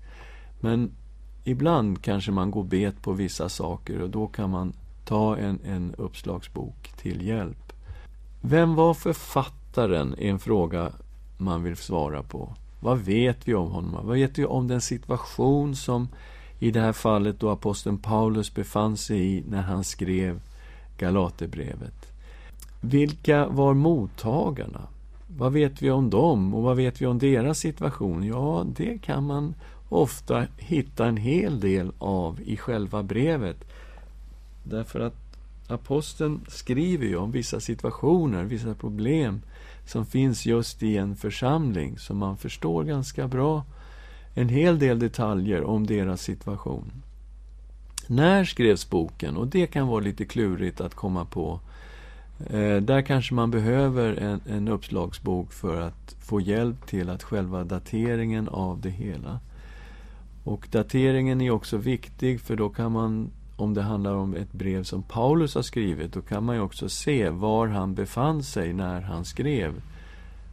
Men 0.60 0.90
ibland 1.44 2.02
kanske 2.02 2.32
man 2.32 2.50
går 2.50 2.64
bet 2.64 3.02
på 3.02 3.12
vissa 3.12 3.48
saker 3.48 4.02
och 4.02 4.10
då 4.10 4.26
kan 4.26 4.50
man 4.50 4.72
ta 5.04 5.36
en, 5.36 5.60
en 5.64 5.94
uppslagsbok 5.98 6.92
till 6.96 7.26
hjälp. 7.26 7.72
Vem 8.40 8.74
var 8.74 8.94
författaren? 8.94 10.14
är 10.18 10.30
en 10.30 10.38
fråga 10.38 10.92
man 11.38 11.62
vill 11.62 11.76
svara 11.76 12.22
på. 12.22 12.54
Vad 12.80 12.98
vet 12.98 13.48
vi 13.48 13.54
om 13.54 13.70
honom? 13.70 14.06
Vad 14.06 14.16
vet 14.16 14.38
vi 14.38 14.44
om 14.44 14.68
den 14.68 14.80
situation 14.80 15.76
som 15.76 16.08
i 16.58 16.70
det 16.70 16.80
här 16.80 16.92
fallet 16.92 17.40
då 17.40 17.50
aposteln 17.50 17.98
Paulus 17.98 18.54
befann 18.54 18.96
sig 18.96 19.36
i 19.36 19.44
när 19.48 19.62
han 19.62 19.84
skrev 19.84 20.40
Galaterbrevet. 20.98 22.12
Vilka 22.80 23.46
var 23.46 23.74
mottagarna? 23.74 24.80
Vad 25.36 25.52
vet 25.52 25.82
vi 25.82 25.90
om 25.90 26.10
dem 26.10 26.54
och 26.54 26.62
vad 26.62 26.76
vet 26.76 27.02
vi 27.02 27.06
om 27.06 27.18
deras 27.18 27.58
situation? 27.58 28.24
Ja, 28.24 28.66
det 28.76 28.98
kan 28.98 29.26
man 29.26 29.54
ofta 29.88 30.46
hitta 30.56 31.06
en 31.06 31.16
hel 31.16 31.60
del 31.60 31.92
av 31.98 32.40
i 32.44 32.56
själva 32.56 33.02
brevet. 33.02 33.56
Därför 34.64 35.00
att 35.00 35.16
aposteln 35.68 36.40
skriver 36.48 37.06
ju 37.06 37.16
om 37.16 37.30
vissa 37.30 37.60
situationer, 37.60 38.44
vissa 38.44 38.74
problem 38.74 39.40
som 39.90 40.06
finns 40.06 40.46
just 40.46 40.82
i 40.82 40.96
en 40.96 41.16
församling, 41.16 41.98
som 41.98 42.18
man 42.18 42.36
förstår 42.36 42.84
ganska 42.84 43.28
bra 43.28 43.64
en 44.34 44.48
hel 44.48 44.78
del 44.78 44.98
detaljer 44.98 45.64
om 45.64 45.86
deras 45.86 46.22
situation. 46.22 46.92
När 48.06 48.44
skrevs 48.44 48.90
boken? 48.90 49.36
Och 49.36 49.46
det 49.46 49.66
kan 49.66 49.88
vara 49.88 50.00
lite 50.00 50.24
klurigt 50.24 50.80
att 50.80 50.94
komma 50.94 51.24
på. 51.24 51.60
Eh, 52.50 52.76
där 52.76 53.02
kanske 53.02 53.34
man 53.34 53.50
behöver 53.50 54.16
en, 54.16 54.40
en 54.48 54.68
uppslagsbok 54.68 55.52
för 55.52 55.80
att 55.80 56.16
få 56.20 56.40
hjälp 56.40 56.86
till 56.86 57.10
att 57.10 57.22
själva 57.22 57.64
dateringen 57.64 58.48
av 58.48 58.80
det 58.80 58.90
hela. 58.90 59.40
Och 60.44 60.68
dateringen 60.70 61.40
är 61.40 61.50
också 61.50 61.76
viktig 61.76 62.40
för 62.40 62.56
då 62.56 62.68
kan 62.68 62.92
man, 62.92 63.30
om 63.60 63.74
det 63.74 63.82
handlar 63.82 64.14
om 64.14 64.34
ett 64.34 64.52
brev 64.52 64.84
som 64.84 65.02
Paulus 65.02 65.54
har 65.54 65.62
skrivit, 65.62 66.12
då 66.12 66.22
kan 66.22 66.44
man 66.44 66.56
ju 66.56 66.62
också 66.62 66.88
se 66.88 67.30
var 67.30 67.66
han 67.66 67.94
befann 67.94 68.42
sig 68.42 68.72
när 68.72 69.00
han 69.00 69.24
skrev 69.24 69.82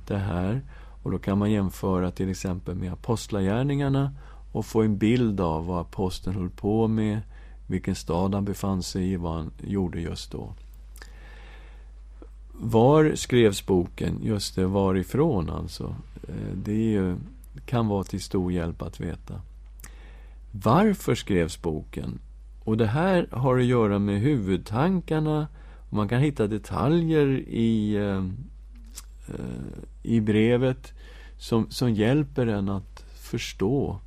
det 0.07 0.17
här. 0.17 0.61
Och 1.03 1.11
då 1.11 1.19
kan 1.19 1.37
man 1.37 1.51
jämföra 1.51 2.11
till 2.11 2.29
exempel 2.29 2.75
med 2.75 2.93
apostlagärningarna 2.93 4.11
och 4.51 4.65
få 4.65 4.81
en 4.81 4.97
bild 4.97 5.41
av 5.41 5.65
vad 5.65 5.81
aposteln 5.81 6.35
höll 6.35 6.49
på 6.49 6.87
med, 6.87 7.21
vilken 7.67 7.95
stad 7.95 8.33
han 8.33 8.45
befann 8.45 8.83
sig 8.83 9.11
i, 9.11 9.15
vad 9.15 9.33
han 9.33 9.51
gjorde 9.61 10.01
just 10.01 10.31
då. 10.31 10.53
Var 12.59 13.15
skrevs 13.15 13.65
boken? 13.65 14.19
Just 14.23 14.55
det, 14.55 14.67
varifrån 14.67 15.49
alltså. 15.49 15.95
Eh, 16.27 16.57
det 16.63 16.73
ju, 16.73 17.15
kan 17.65 17.87
vara 17.87 18.03
till 18.03 18.21
stor 18.21 18.51
hjälp 18.51 18.81
att 18.81 18.99
veta. 18.99 19.41
Varför 20.51 21.15
skrevs 21.15 21.61
boken? 21.61 22.19
Och 22.67 22.77
det 22.77 22.87
här 22.87 23.27
har 23.31 23.57
att 23.57 23.65
göra 23.65 23.99
med 23.99 24.19
huvudtankarna. 24.19 25.47
Man 25.89 26.07
kan 26.07 26.21
hitta 26.21 26.47
detaljer 26.47 27.27
i, 27.47 27.95
eh, 27.95 28.17
eh 29.27 29.77
i 30.03 30.21
brevet 30.21 30.93
som, 31.37 31.69
som 31.69 31.93
hjälper 31.93 32.47
en 32.47 32.69
att 32.69 33.05
förstå 33.15 33.99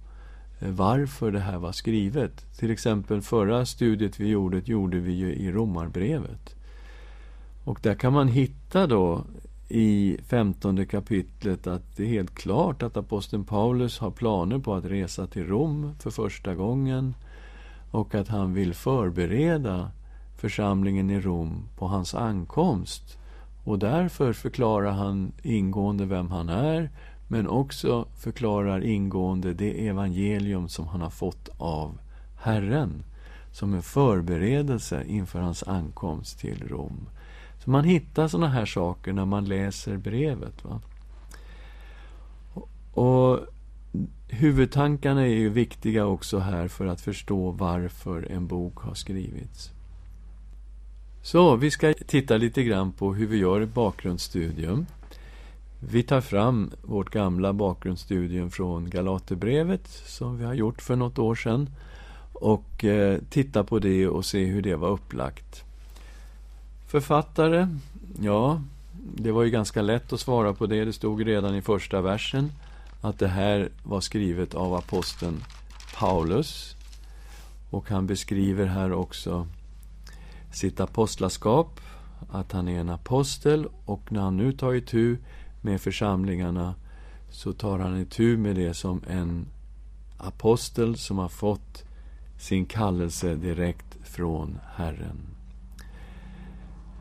eh, 0.60 0.68
varför 0.68 1.32
det 1.32 1.40
här 1.40 1.58
var 1.58 1.72
skrivet. 1.72 2.58
Till 2.58 2.70
exempel 2.70 3.22
förra 3.22 3.66
studiet 3.66 4.20
vi 4.20 4.28
gjorde, 4.28 4.62
gjorde 4.64 4.98
vi 4.98 5.12
ju 5.12 5.34
i 5.34 5.52
Romarbrevet. 5.52 6.54
Och 7.64 7.78
där 7.82 7.94
kan 7.94 8.12
man 8.12 8.28
hitta 8.28 8.86
då 8.86 9.24
i 9.68 10.18
femtonde 10.26 10.86
kapitlet 10.86 11.66
att 11.66 11.96
det 11.96 12.02
är 12.02 12.08
helt 12.08 12.34
klart 12.34 12.82
att 12.82 12.96
aposteln 12.96 13.44
Paulus 13.44 13.98
har 13.98 14.10
planer 14.10 14.58
på 14.58 14.74
att 14.74 14.84
resa 14.84 15.26
till 15.26 15.46
Rom 15.46 15.94
för 15.98 16.10
första 16.10 16.54
gången 16.54 17.14
och 17.90 18.14
att 18.14 18.28
han 18.28 18.54
vill 18.54 18.74
förbereda 18.74 19.90
församlingen 20.36 21.10
i 21.10 21.20
Rom 21.20 21.68
på 21.76 21.86
hans 21.86 22.14
ankomst. 22.14 23.18
Och 23.64 23.78
därför 23.78 24.32
förklarar 24.32 24.90
han 24.90 25.32
ingående 25.42 26.06
vem 26.06 26.30
han 26.30 26.48
är 26.48 26.90
men 27.28 27.48
också 27.48 28.06
förklarar 28.16 28.84
ingående 28.84 29.54
det 29.54 29.88
evangelium 29.88 30.68
som 30.68 30.88
han 30.88 31.00
har 31.00 31.10
fått 31.10 31.48
av 31.58 31.98
Herren 32.36 33.02
som 33.52 33.74
en 33.74 33.82
förberedelse 33.82 35.04
inför 35.06 35.40
hans 35.40 35.62
ankomst 35.62 36.38
till 36.38 36.68
Rom. 36.68 37.08
Så 37.64 37.70
man 37.70 37.84
hittar 37.84 38.28
sådana 38.28 38.48
här 38.48 38.66
saker 38.66 39.12
när 39.12 39.24
man 39.24 39.44
läser 39.44 39.96
brevet. 39.96 40.64
Va? 40.64 40.80
Och 42.92 43.40
Huvudtankarna 44.32 45.22
är 45.22 45.34
ju 45.34 45.48
viktiga 45.48 46.06
också 46.06 46.38
här 46.38 46.68
för 46.68 46.86
att 46.86 47.00
förstå 47.00 47.50
varför 47.50 48.32
en 48.32 48.46
bok 48.46 48.78
har 48.78 48.94
skrivits. 48.94 49.70
Så, 51.22 51.56
vi 51.56 51.70
ska 51.70 51.94
titta 52.06 52.36
lite 52.36 52.62
grann 52.62 52.92
på 52.92 53.14
hur 53.14 53.26
vi 53.26 53.36
gör 53.36 53.60
ett 53.60 53.74
bakgrundsstudium. 53.74 54.86
Vi 55.80 56.02
tar 56.02 56.20
fram 56.20 56.70
vårt 56.82 57.10
gamla 57.10 57.52
bakgrundsstudium 57.52 58.50
från 58.50 58.90
Galaterbrevet 58.90 59.88
som 59.88 60.38
vi 60.38 60.44
har 60.44 60.54
gjort 60.54 60.82
för 60.82 60.96
något 60.96 61.18
år 61.18 61.34
sedan 61.34 61.70
och 62.32 62.84
eh, 62.84 63.18
tittar 63.30 63.62
på 63.62 63.78
det 63.78 64.08
och 64.08 64.24
ser 64.24 64.46
hur 64.46 64.62
det 64.62 64.76
var 64.76 64.88
upplagt. 64.88 65.64
Författare? 66.86 67.68
Ja, 68.20 68.62
det 69.16 69.32
var 69.32 69.42
ju 69.42 69.50
ganska 69.50 69.82
lätt 69.82 70.12
att 70.12 70.20
svara 70.20 70.54
på 70.54 70.66
det. 70.66 70.84
Det 70.84 70.92
stod 70.92 71.26
redan 71.26 71.54
i 71.54 71.62
första 71.62 72.00
versen 72.00 72.52
att 73.00 73.18
det 73.18 73.28
här 73.28 73.68
var 73.82 74.00
skrivet 74.00 74.54
av 74.54 74.74
aposteln 74.74 75.44
Paulus. 75.98 76.76
Och 77.70 77.90
han 77.90 78.06
beskriver 78.06 78.66
här 78.66 78.92
också 78.92 79.46
sitt 80.52 80.80
apostlaskap, 80.80 81.80
att 82.30 82.52
han 82.52 82.68
är 82.68 82.80
en 82.80 82.90
apostel 82.90 83.66
och 83.84 84.12
när 84.12 84.20
han 84.20 84.36
nu 84.36 84.52
tar 84.52 84.74
itu 84.74 85.16
med 85.60 85.80
församlingarna 85.80 86.74
så 87.30 87.52
tar 87.52 87.78
han 87.78 88.00
itu 88.00 88.36
med 88.36 88.56
det 88.56 88.74
som 88.74 89.02
en 89.08 89.46
apostel 90.18 90.96
som 90.96 91.18
har 91.18 91.28
fått 91.28 91.84
sin 92.38 92.66
kallelse 92.66 93.34
direkt 93.34 93.96
från 94.02 94.58
Herren. 94.74 95.20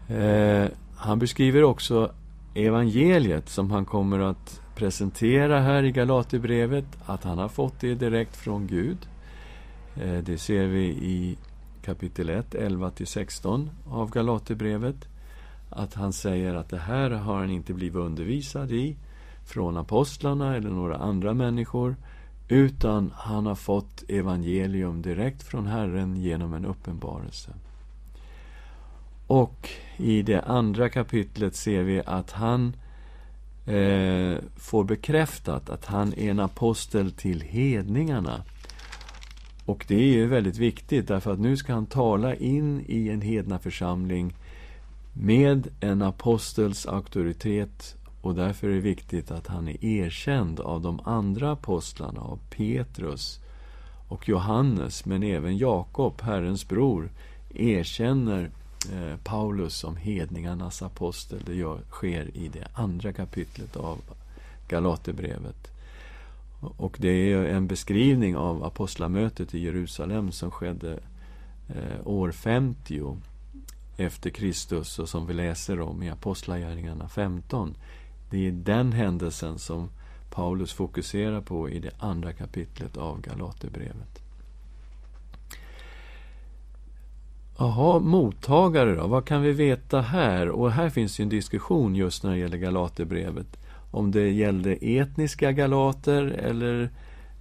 Eh, 0.08 0.70
han 0.96 1.20
beskriver 1.20 1.64
också 1.64 2.12
evangeliet 2.54 3.50
som 3.50 3.72
han 3.72 3.86
kommer 3.86 4.20
att 4.20 4.62
presentera 4.80 5.60
här 5.60 5.84
i 5.84 5.92
Galaterbrevet, 5.92 6.86
att 7.06 7.24
han 7.24 7.38
har 7.38 7.50
fått 7.50 7.80
det 7.80 7.96
direkt 7.96 8.36
från 8.36 8.68
Gud. 8.68 8.98
Eh, 9.96 10.18
det 10.18 10.38
ser 10.38 10.66
vi 10.66 10.86
i 10.86 11.38
kapitel 11.82 12.30
1, 12.30 12.56
11-16 12.56 13.70
av 13.90 14.10
Galaterbrevet. 14.10 14.96
Att 15.70 15.94
han 15.94 16.14
säger 16.14 16.56
att 16.56 16.70
det 16.70 16.78
här 16.78 17.10
har 17.10 17.40
han 17.40 17.50
inte 17.50 17.74
blivit 17.74 17.96
undervisad 17.96 18.72
i 18.72 18.96
från 19.46 19.78
apostlarna 19.78 20.56
eller 20.56 20.70
några 20.70 20.98
andra 20.98 21.34
människor 21.34 21.96
utan 22.48 23.14
han 23.16 23.46
har 23.46 23.56
fått 23.56 24.04
evangelium 24.08 25.02
direkt 25.02 25.44
från 25.44 25.68
Herren 25.68 26.16
genom 26.16 26.54
en 26.54 26.66
uppenbarelse. 26.66 27.52
Och 29.28 29.70
i 29.98 30.22
det 30.22 30.42
andra 30.42 30.90
kapitlet 30.90 31.56
ser 31.56 31.84
vi 31.84 32.02
att 32.06 32.32
han 32.32 32.74
eh, 33.70 34.38
får 34.56 34.84
bekräftat 34.84 35.70
att 35.70 35.86
han 35.86 36.14
är 36.14 36.32
en 36.32 36.40
apostel 36.40 37.12
till 37.12 37.42
hedningarna. 37.42 38.44
Och 39.66 39.86
det 39.88 39.96
är 39.96 40.14
ju 40.14 40.28
väldigt 40.28 40.58
viktigt 40.58 41.08
därför 41.08 41.34
att 41.34 41.40
nu 41.40 41.58
ska 41.58 41.74
han 41.74 41.86
tala 41.86 42.36
in 42.36 42.86
i 42.88 43.10
en 43.10 43.22
hedna 43.22 43.60
församling 43.60 44.34
med 45.14 45.68
en 45.80 46.02
apostels 46.02 46.86
auktoritet 46.86 47.96
och 48.22 48.36
därför 48.36 48.68
är 48.68 48.74
det 48.74 48.80
viktigt 48.80 49.32
att 49.32 49.48
han 49.48 49.68
är 49.68 49.86
erkänd 49.86 50.60
av 50.60 50.82
de 50.82 51.00
andra 51.04 51.52
apostlarna, 51.52 52.22
av 52.22 52.40
Petrus 52.50 53.40
och 54.08 54.30
Johannes, 54.30 55.06
men 55.06 55.24
även 55.24 55.58
Jakob, 55.58 56.22
Herrens 56.22 56.68
bror, 56.68 57.12
erkänner 57.56 58.52
Eh, 58.86 59.18
Paulus 59.24 59.76
som 59.76 59.96
hedningarnas 59.96 60.82
apostel. 60.82 61.40
Det 61.46 61.56
gör, 61.56 61.82
sker 61.90 62.38
i 62.38 62.48
det 62.48 62.68
andra 62.74 63.14
kapitlet 63.14 63.76
av 63.76 63.98
Galaterbrevet. 64.68 65.72
Och 66.62 66.98
det 67.00 67.34
är 67.34 67.46
en 67.46 67.68
beskrivning 67.68 68.36
av 68.36 68.64
apostlamötet 68.64 69.54
i 69.54 69.60
Jerusalem 69.60 70.32
som 70.32 70.52
skedde 70.52 71.00
eh, 71.68 72.08
år 72.08 72.32
50 72.32 73.18
efter 73.98 74.30
Kristus 74.30 75.00
och 75.00 75.10
som 75.10 75.28
vi 75.28 75.34
läser 75.34 75.82
om 75.82 76.04
i 76.04 76.10
Apostlagärningarna 76.10 77.10
15. 77.10 77.76
Det 78.30 78.48
är 78.48 78.52
den 78.52 78.92
händelsen 78.92 79.60
som 79.60 79.90
Paulus 80.30 80.74
fokuserar 80.74 81.42
på 81.42 81.70
i 81.70 81.80
det 81.80 81.92
andra 82.00 82.34
kapitlet 82.34 82.98
av 82.98 83.22
Galaterbrevet. 83.22 84.29
Jaha, 87.62 88.00
mottagare 88.00 88.96
då? 88.96 89.08
Vad 89.08 89.26
kan 89.26 89.42
vi 89.42 89.52
veta 89.52 90.02
här? 90.02 90.50
Och 90.50 90.72
här 90.72 90.90
finns 90.90 91.20
ju 91.20 91.24
en 91.24 91.30
diskussion 91.30 91.96
just 91.96 92.24
när 92.24 92.32
det 92.32 92.38
gäller 92.38 92.58
Galaterbrevet. 92.58 93.58
Om 93.92 94.12
det 94.12 94.30
gällde 94.30 94.74
etniska 94.74 95.52
galater 95.52 96.24
eller 96.24 96.90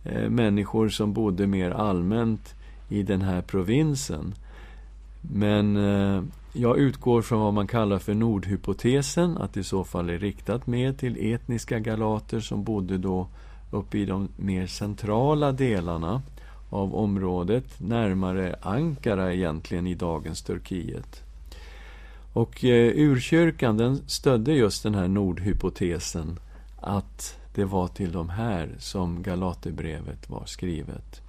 eh, 0.05 0.31
människor 0.31 0.89
som 0.89 1.13
bodde 1.13 1.47
mer 1.47 1.71
allmänt 1.71 2.55
i 2.89 3.03
den 3.03 3.23
här 3.23 3.43
provinsen. 3.43 4.35
Men 5.21 5.77
eh, 5.77 6.23
jag 6.53 6.79
utgår 6.79 7.23
från 7.23 7.41
vad 7.41 7.55
man 7.55 7.67
kallar 7.67 7.99
för 7.99 8.15
nordhypotesen, 8.15 9.39
att 9.39 9.55
det 9.55 9.61
i 9.61 9.65
så 9.65 9.85
fall 9.85 10.11
är 10.11 10.19
riktat 10.19 10.67
mer 10.67 10.93
till 10.93 11.33
etniska 11.35 11.79
galater 11.79 12.41
som 12.41 12.65
bodde 12.65 12.99
då 12.99 13.29
uppe 13.71 13.99
i 13.99 14.05
de 14.05 14.29
mer 14.37 14.67
centrala 14.67 15.53
delarna 15.53 16.23
av 16.71 16.95
området, 16.95 17.81
närmare 17.81 18.57
Ankara 18.63 19.35
egentligen 19.35 19.87
i 19.87 19.95
dagens 19.95 20.43
Turkiet. 20.43 21.23
Och 22.33 22.65
eh, 22.65 22.93
urkyrkan 22.97 23.77
den 23.77 24.09
stödde 24.09 24.53
just 24.53 24.83
den 24.83 24.95
här 24.95 25.09
nordhypotesen 25.09 26.39
att 26.81 27.39
det 27.55 27.65
var 27.65 27.89
till 27.89 28.13
de 28.13 28.29
här 28.29 28.77
som 28.79 29.23
Galaterbrevet 29.23 30.31
var 30.31 30.45
skrivet. 30.47 31.23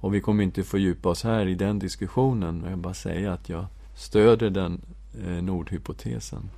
Och 0.00 0.14
vi 0.14 0.20
kommer 0.20 0.44
inte 0.44 0.62
fördjupa 0.62 1.08
oss 1.08 1.24
här 1.24 1.46
i 1.46 1.54
den 1.54 1.78
diskussionen, 1.78 2.58
men 2.58 2.70
jag 2.70 2.78
bara 2.78 2.94
säga 2.94 3.32
att 3.32 3.48
jag 3.48 3.66
stöder 3.94 4.50
den 4.50 4.80
eh, 5.26 5.42
nordhypotesen. 5.42 6.50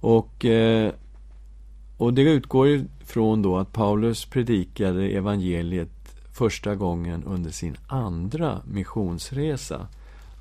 Och, 0.00 0.44
eh, 0.44 0.92
och 1.96 2.14
det 2.14 2.22
utgår 2.22 2.68
ifrån 2.68 3.42
då 3.42 3.58
att 3.58 3.72
Paulus 3.72 4.24
predikade 4.24 5.08
evangeliet 5.08 5.99
första 6.40 6.74
gången 6.74 7.24
under 7.24 7.50
sin 7.50 7.76
andra 7.86 8.60
missionsresa. 8.64 9.86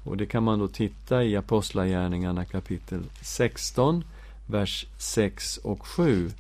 Och 0.03 0.17
det 0.17 0.25
kan 0.25 0.43
man 0.43 0.59
då 0.59 0.67
titta 0.67 1.23
i 1.23 1.35
Apostlagärningarna 1.35 2.45
kapitel 2.45 3.03
16, 3.21 4.03
vers 4.47 4.85
6 4.97 5.57
och 5.57 5.87
7. 5.87 6.31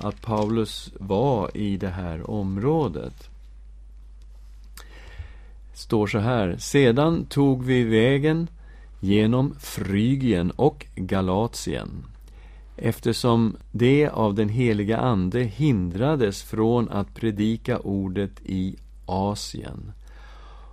Att 0.00 0.22
Paulus 0.22 0.92
var 0.98 1.56
i 1.56 1.76
det 1.76 1.88
här 1.88 2.30
området. 2.30 3.30
står 5.74 6.06
så 6.06 6.18
här. 6.18 6.56
Sedan 6.58 7.24
tog 7.24 7.64
vi 7.64 7.84
vägen 7.84 8.48
genom 9.00 9.54
Frygien 9.60 10.50
och 10.50 10.86
Galatien 10.94 12.04
eftersom 12.76 13.56
det 13.72 14.08
av 14.08 14.34
den 14.34 14.48
heliga 14.48 14.98
Ande 14.98 15.40
hindrades 15.40 16.42
från 16.42 16.88
att 16.88 17.14
predika 17.14 17.78
ordet 17.78 18.32
i 18.44 18.76
Asien. 19.08 19.92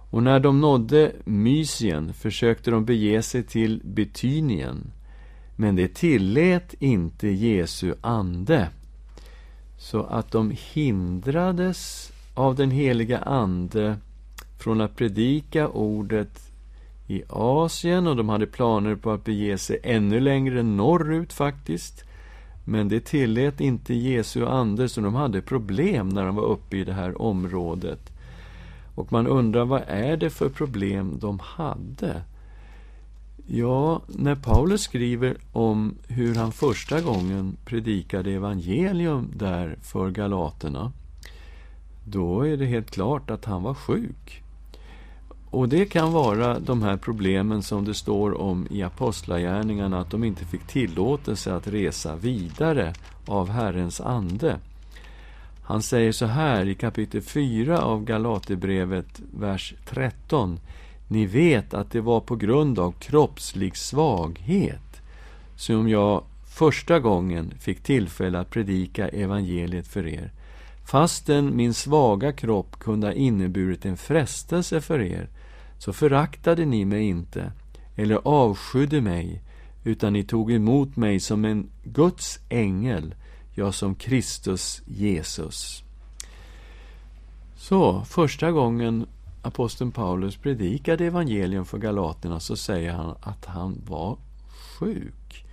Och 0.10 0.24
när 0.24 0.39
de 0.39 0.62
nådde 0.62 1.12
Mysien 1.26 2.13
försökte 2.13 2.71
de 2.71 2.86
bege 2.86 3.21
sig 3.21 3.43
till 3.43 3.82
Betynien, 3.84 4.91
men 5.56 5.76
det 5.76 5.93
tillät 5.93 6.74
inte 6.80 7.28
Jesu 7.28 7.93
ande, 8.02 8.69
så 9.78 10.04
att 10.04 10.32
de 10.32 10.54
hindrades 10.74 12.12
av 12.34 12.56
den 12.56 12.71
heliga 12.71 13.19
Ande 13.19 13.98
från 14.60 14.82
att 14.82 14.95
predika 14.95 15.67
ordet 15.67 16.52
i 17.08 17.24
Asien 17.30 18.08
och 18.08 18.15
de 18.15 18.30
hade 18.30 18.48
planer 18.48 18.95
på 18.95 19.12
att 19.12 19.24
bege 19.24 19.58
sig 19.58 19.80
ännu 19.84 20.19
längre 20.19 20.63
norrut 20.63 21.34
faktiskt. 21.34 22.04
Men 22.63 22.89
det 22.89 23.00
tillät 23.00 23.62
inte 23.62 23.93
Jesu 23.93 24.45
ande, 24.45 24.89
så 24.89 25.02
de 25.02 25.15
hade 25.15 25.41
problem 25.41 26.10
när 26.10 26.26
de 26.26 26.36
var 26.36 26.45
uppe 26.45 26.78
i 26.78 26.84
det 26.84 26.93
här 26.93 27.21
området. 27.21 28.14
Och 28.95 29.12
man 29.12 29.27
undrar, 29.27 29.65
vad 29.65 29.84
är 29.88 30.17
det 30.17 30.29
för 30.29 30.49
problem 30.49 31.17
de 31.21 31.39
hade? 31.39 32.21
Ja, 33.47 34.01
när 34.08 34.36
Paulus 34.36 34.81
skriver 34.81 35.38
om 35.51 35.95
hur 36.08 36.36
han 36.36 36.51
första 36.51 37.01
gången 37.01 37.58
predikade 37.65 38.31
evangelium 38.31 39.31
där 39.36 39.77
för 39.81 40.10
galaterna, 40.10 40.91
då 42.03 42.41
är 42.41 42.58
det 42.58 42.65
helt 42.65 42.91
klart 42.91 43.29
att 43.29 43.45
han 43.45 43.63
var 43.63 43.73
sjuk. 43.73 44.43
Och 45.49 45.69
det 45.69 45.86
kan 45.86 46.12
vara 46.12 46.60
de 46.60 46.84
här 46.84 46.97
problemen 46.97 47.63
som 47.63 47.86
det 47.86 47.93
står 47.93 48.41
om 48.41 48.67
i 48.69 48.84
Apostlagärningarna, 48.84 49.99
att 49.99 50.12
de 50.12 50.23
inte 50.23 50.45
fick 50.45 50.67
tillåtelse 50.67 51.55
att 51.55 51.67
resa 51.67 52.15
vidare 52.15 52.93
av 53.25 53.49
Herrens 53.49 54.01
ande. 54.01 54.60
Han 55.67 55.82
säger 55.82 56.12
så 56.12 56.25
här 56.25 56.67
i 56.67 56.75
kapitel 56.75 57.21
4 57.21 57.82
av 57.82 58.04
Galaterbrevet, 58.04 59.21
vers 59.34 59.73
13. 59.86 60.60
Ni 61.08 61.25
vet 61.25 61.73
att 61.73 61.91
det 61.91 62.01
var 62.01 62.19
på 62.19 62.36
grund 62.36 62.80
av 62.80 62.91
kroppslig 62.91 63.78
svaghet 63.78 65.01
som 65.56 65.89
jag 65.89 66.23
första 66.58 66.99
gången 66.99 67.54
fick 67.60 67.84
tillfälle 67.84 68.39
att 68.39 68.49
predika 68.49 69.08
evangeliet 69.08 69.88
för 69.88 70.08
er. 70.08 70.32
Fastän 70.86 71.56
min 71.56 71.73
svaga 71.73 72.32
kropp 72.32 72.80
kunde 72.80 73.08
ha 73.08 73.13
inneburit 73.13 73.86
en 73.86 73.97
frestelse 73.97 74.82
för 74.82 75.01
er, 75.01 75.30
så 75.78 75.93
föraktade 75.93 76.65
ni 76.65 76.86
mig 76.86 77.04
inte 77.04 77.51
eller 77.95 78.19
avskydde 78.23 79.01
mig, 79.01 79.41
utan 79.84 80.13
ni 80.13 80.23
tog 80.23 80.51
emot 80.51 80.95
mig 80.95 81.19
som 81.19 81.45
en 81.45 81.69
Guds 81.84 82.39
ängel, 82.49 83.15
ja, 83.56 83.72
som 83.72 83.96
Kristus 83.96 84.82
Jesus. 84.86 85.84
Så, 87.56 88.02
första 88.02 88.52
gången 88.52 89.06
aposteln 89.41 89.91
Paulus 89.91 90.38
predikade 90.38 91.06
evangelium 91.06 91.65
för 91.65 91.78
galaterna 91.78 92.39
så 92.39 92.56
säger 92.56 92.94
han 92.94 93.15
att 93.22 93.46
han 93.46 93.82
var 93.88 94.18
sjuk 94.80 95.46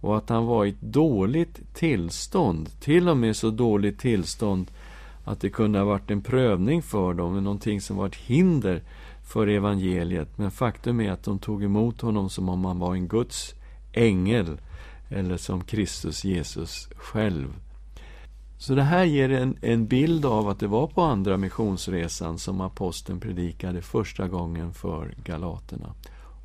och 0.00 0.16
att 0.16 0.28
han 0.28 0.46
var 0.46 0.64
i 0.64 0.68
ett 0.68 0.80
dåligt 0.80 1.74
tillstånd, 1.74 2.70
till 2.80 3.08
och 3.08 3.16
med 3.16 3.36
så 3.36 3.50
dåligt 3.50 3.98
tillstånd 3.98 4.70
att 5.24 5.40
det 5.40 5.50
kunde 5.50 5.78
ha 5.78 5.86
varit 5.86 6.10
en 6.10 6.22
prövning 6.22 6.82
för 6.82 7.14
dem, 7.14 7.44
någonting 7.44 7.80
som 7.80 7.96
var 7.96 8.06
ett 8.06 8.14
hinder 8.14 8.82
för 9.24 9.46
evangeliet. 9.46 10.38
Men 10.38 10.50
faktum 10.50 11.00
är 11.00 11.10
att 11.10 11.22
de 11.22 11.38
tog 11.38 11.64
emot 11.64 12.00
honom 12.00 12.30
som 12.30 12.48
om 12.48 12.64
han 12.64 12.78
var 12.78 12.94
en 12.94 13.08
Guds 13.08 13.54
ängel 13.92 14.58
eller 15.10 15.36
som 15.36 15.64
Kristus 15.64 16.24
Jesus 16.24 16.88
själv. 16.96 17.54
Så 18.58 18.74
det 18.74 18.82
här 18.82 19.04
ger 19.04 19.30
en, 19.30 19.58
en 19.62 19.86
bild 19.86 20.26
av 20.26 20.48
att 20.48 20.60
det 20.60 20.66
var 20.66 20.86
på 20.86 21.02
andra 21.02 21.36
missionsresan 21.36 22.38
som 22.38 22.60
aposteln 22.60 23.20
predikade 23.20 23.82
första 23.82 24.28
gången 24.28 24.74
för 24.74 25.14
galaterna. 25.24 25.94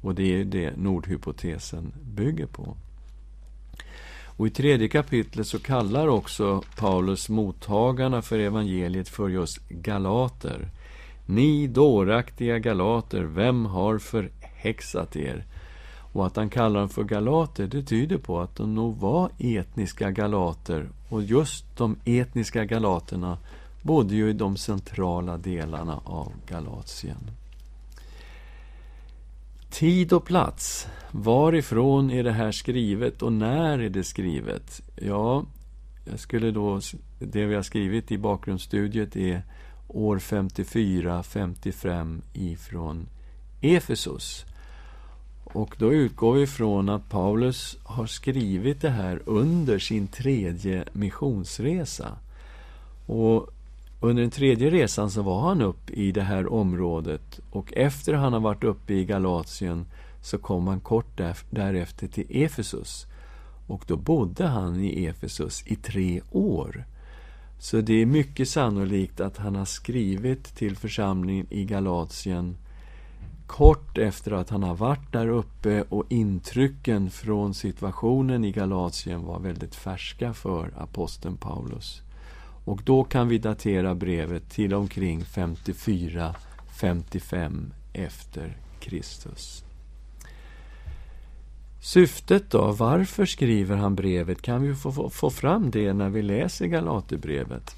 Och 0.01 0.15
det 0.15 0.41
är 0.41 0.45
det 0.45 0.77
nordhypotesen 0.77 1.93
bygger 2.03 2.45
på. 2.45 2.77
Och 4.37 4.47
i 4.47 4.49
tredje 4.49 4.87
kapitlet 4.87 5.47
så 5.47 5.59
kallar 5.59 6.07
också 6.07 6.63
Paulus 6.77 7.29
mottagarna 7.29 8.21
för 8.21 8.39
evangeliet 8.39 9.09
för 9.09 9.29
just 9.29 9.69
galater. 9.69 10.71
Ni 11.25 11.67
dåraktiga 11.67 12.59
galater, 12.59 13.23
vem 13.23 13.65
har 13.65 13.97
förhäxat 13.97 15.15
er? 15.15 15.45
Och 16.13 16.25
att 16.25 16.35
han 16.35 16.49
kallar 16.49 16.79
dem 16.79 16.89
för 16.89 17.03
galater, 17.03 17.67
det 17.67 17.83
tyder 17.83 18.17
på 18.17 18.39
att 18.39 18.55
de 18.55 18.75
nog 18.75 18.97
var 18.97 19.29
etniska 19.39 20.11
galater. 20.11 20.89
Och 21.09 21.23
just 21.23 21.77
de 21.77 21.95
etniska 22.05 22.65
galaterna 22.65 23.37
bodde 23.81 24.15
ju 24.15 24.29
i 24.29 24.33
de 24.33 24.57
centrala 24.57 25.37
delarna 25.37 25.99
av 26.03 26.31
Galatien. 26.47 27.31
Tid 29.69 30.13
och 30.13 30.25
plats. 30.25 30.87
Varifrån 31.11 32.11
är 32.11 32.23
det 32.23 32.31
här 32.31 32.51
skrivet 32.51 33.21
och 33.21 33.33
när 33.33 33.79
är 33.79 33.89
det 33.89 34.03
skrivet? 34.03 34.81
Ja, 34.95 35.45
jag 36.05 36.19
skulle 36.19 36.51
då, 36.51 36.79
det 37.19 37.45
vi 37.45 37.55
har 37.55 37.63
skrivit 37.63 38.11
i 38.11 38.17
bakgrundsstudiet 38.17 39.15
är 39.15 39.43
år 39.87 40.19
54-55 40.19 42.21
ifrån 42.33 43.07
Efesos. 43.61 44.45
Och 45.53 45.75
då 45.79 45.93
utgår 45.93 46.33
vi 46.33 46.47
från 46.47 46.89
att 46.89 47.09
Paulus 47.09 47.77
har 47.83 48.05
skrivit 48.05 48.81
det 48.81 48.89
här 48.89 49.21
under 49.25 49.79
sin 49.79 50.07
tredje 50.07 50.83
missionsresa. 50.93 52.17
Och 53.05 53.49
under 53.99 54.21
den 54.21 54.31
tredje 54.31 54.69
resan 54.69 55.11
så 55.11 55.21
var 55.21 55.41
han 55.41 55.61
upp 55.61 55.89
i 55.89 56.11
det 56.11 56.21
här 56.21 56.53
området 56.53 57.39
och 57.51 57.73
efter 57.73 58.13
han 58.13 58.33
har 58.33 58.39
varit 58.39 58.63
uppe 58.63 58.93
i 58.93 59.05
Galatien 59.05 59.85
så 60.21 60.37
kom 60.37 60.67
han 60.67 60.79
kort 60.79 61.21
därefter 61.49 62.07
till 62.07 62.25
Efesus. 62.29 63.05
Och 63.67 63.83
då 63.87 63.95
bodde 63.95 64.47
han 64.47 64.83
i 64.83 65.05
Efesus 65.05 65.63
i 65.65 65.75
tre 65.75 66.21
år. 66.31 66.85
Så 67.59 67.81
det 67.81 68.01
är 68.01 68.05
mycket 68.05 68.49
sannolikt 68.49 69.19
att 69.19 69.37
han 69.37 69.55
har 69.55 69.65
skrivit 69.65 70.55
till 70.55 70.77
församlingen 70.77 71.47
i 71.49 71.65
Galatien 71.65 72.57
kort 73.47 73.97
efter 73.97 74.31
att 74.31 74.49
han 74.49 74.63
har 74.63 74.75
varit 74.75 75.11
där 75.11 75.27
uppe 75.27 75.81
och 75.81 76.05
intrycken 76.09 77.09
från 77.09 77.53
situationen 77.53 78.45
i 78.45 78.51
Galatien 78.51 79.25
var 79.25 79.39
väldigt 79.39 79.75
färska 79.75 80.33
för 80.33 80.73
aposteln 80.77 81.37
Paulus. 81.37 82.01
Och 82.65 82.81
då 82.83 83.03
kan 83.03 83.27
vi 83.27 83.37
datera 83.37 83.95
brevet 83.95 84.49
till 84.49 84.73
omkring 84.73 85.21
54-55 85.21 87.71
efter 87.93 88.57
Kristus. 88.79 89.63
Syftet 91.81 92.51
då? 92.51 92.71
Varför 92.71 93.25
skriver 93.25 93.77
han 93.77 93.95
brevet? 93.95 94.41
Kan 94.41 94.61
vi 94.61 94.75
få, 94.75 95.09
få 95.09 95.29
fram 95.29 95.71
det 95.71 95.93
när 95.93 96.09
vi 96.09 96.21
läser 96.21 96.65
Galaterbrevet? 96.65 97.75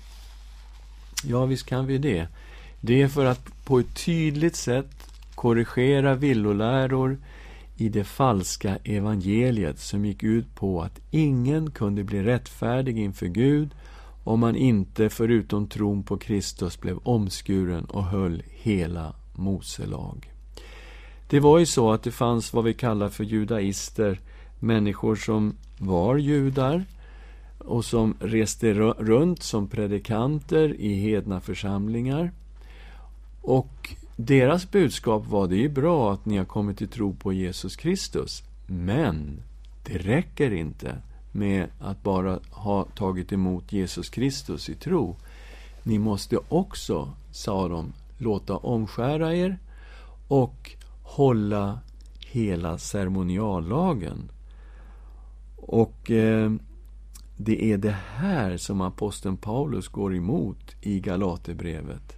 Ja, 1.23 1.45
visst 1.45 1.65
kan 1.65 1.85
vi 1.85 1.97
det. 1.97 2.27
Det 2.81 3.01
är 3.01 3.07
för 3.07 3.25
att 3.25 3.65
på 3.65 3.79
ett 3.79 4.05
tydligt 4.05 4.55
sätt 4.55 5.04
korrigera 5.35 6.15
villoläror 6.15 7.17
i 7.75 7.89
det 7.89 8.03
falska 8.03 8.77
evangeliet 8.83 9.79
som 9.79 10.05
gick 10.05 10.23
ut 10.23 10.55
på 10.55 10.81
att 10.81 11.01
ingen 11.11 11.71
kunde 11.71 12.03
bli 12.03 12.23
rättfärdig 12.23 12.99
inför 12.99 13.25
Gud 13.25 13.69
om 14.23 14.39
man 14.39 14.55
inte 14.55 15.09
förutom 15.09 15.67
tron 15.67 16.03
på 16.03 16.17
Kristus 16.17 16.79
blev 16.79 16.97
omskuren 17.03 17.85
och 17.85 18.03
höll 18.03 18.43
hela 18.49 19.13
Mose 19.33 19.85
lag. 19.85 20.31
Det 21.27 21.39
var 21.39 21.59
ju 21.59 21.65
så 21.65 21.91
att 21.91 22.03
det 22.03 22.11
fanns 22.11 22.53
vad 22.53 22.63
vi 22.63 22.73
kallar 22.73 23.09
för 23.09 23.23
judaister, 23.23 24.19
människor 24.59 25.15
som 25.15 25.55
var 25.77 26.17
judar 26.17 26.85
och 27.57 27.85
som 27.85 28.15
reste 28.19 28.73
runt 28.73 29.43
som 29.43 29.67
predikanter 29.67 30.73
i 30.79 30.93
hedna 30.93 31.41
församlingar. 31.41 32.31
Och 33.41 33.95
deras 34.15 34.71
budskap 34.71 35.25
var 35.27 35.47
det 35.47 35.65
är 35.65 35.69
bra 35.69 36.13
att 36.13 36.25
ni 36.25 36.37
har 36.37 36.45
kommit 36.45 36.77
till 36.77 36.87
tro 36.87 37.15
på 37.15 37.33
Jesus 37.33 37.75
Kristus, 37.75 38.43
men 38.67 39.41
det 39.83 39.97
räcker 39.97 40.53
inte 40.53 41.01
med 41.31 41.67
att 41.79 42.03
bara 42.03 42.39
ha 42.51 42.83
tagit 42.83 43.31
emot 43.31 43.73
Jesus 43.73 44.09
Kristus 44.09 44.69
i 44.69 44.75
tro. 44.75 45.15
Ni 45.83 45.99
måste 45.99 46.39
också, 46.49 47.13
sa 47.31 47.67
de, 47.67 47.93
låta 48.17 48.57
omskära 48.57 49.35
er 49.35 49.57
och 50.27 50.71
hålla 51.01 51.79
hela 52.19 52.77
ceremoniallagen. 52.77 54.31
Och 55.55 56.11
eh, 56.11 56.51
det 57.37 57.71
är 57.71 57.77
det 57.77 57.97
här 58.15 58.57
som 58.57 58.81
aposteln 58.81 59.37
Paulus 59.37 59.87
går 59.87 60.15
emot 60.15 60.75
i 60.81 60.99
Galaterbrevet. 60.99 62.14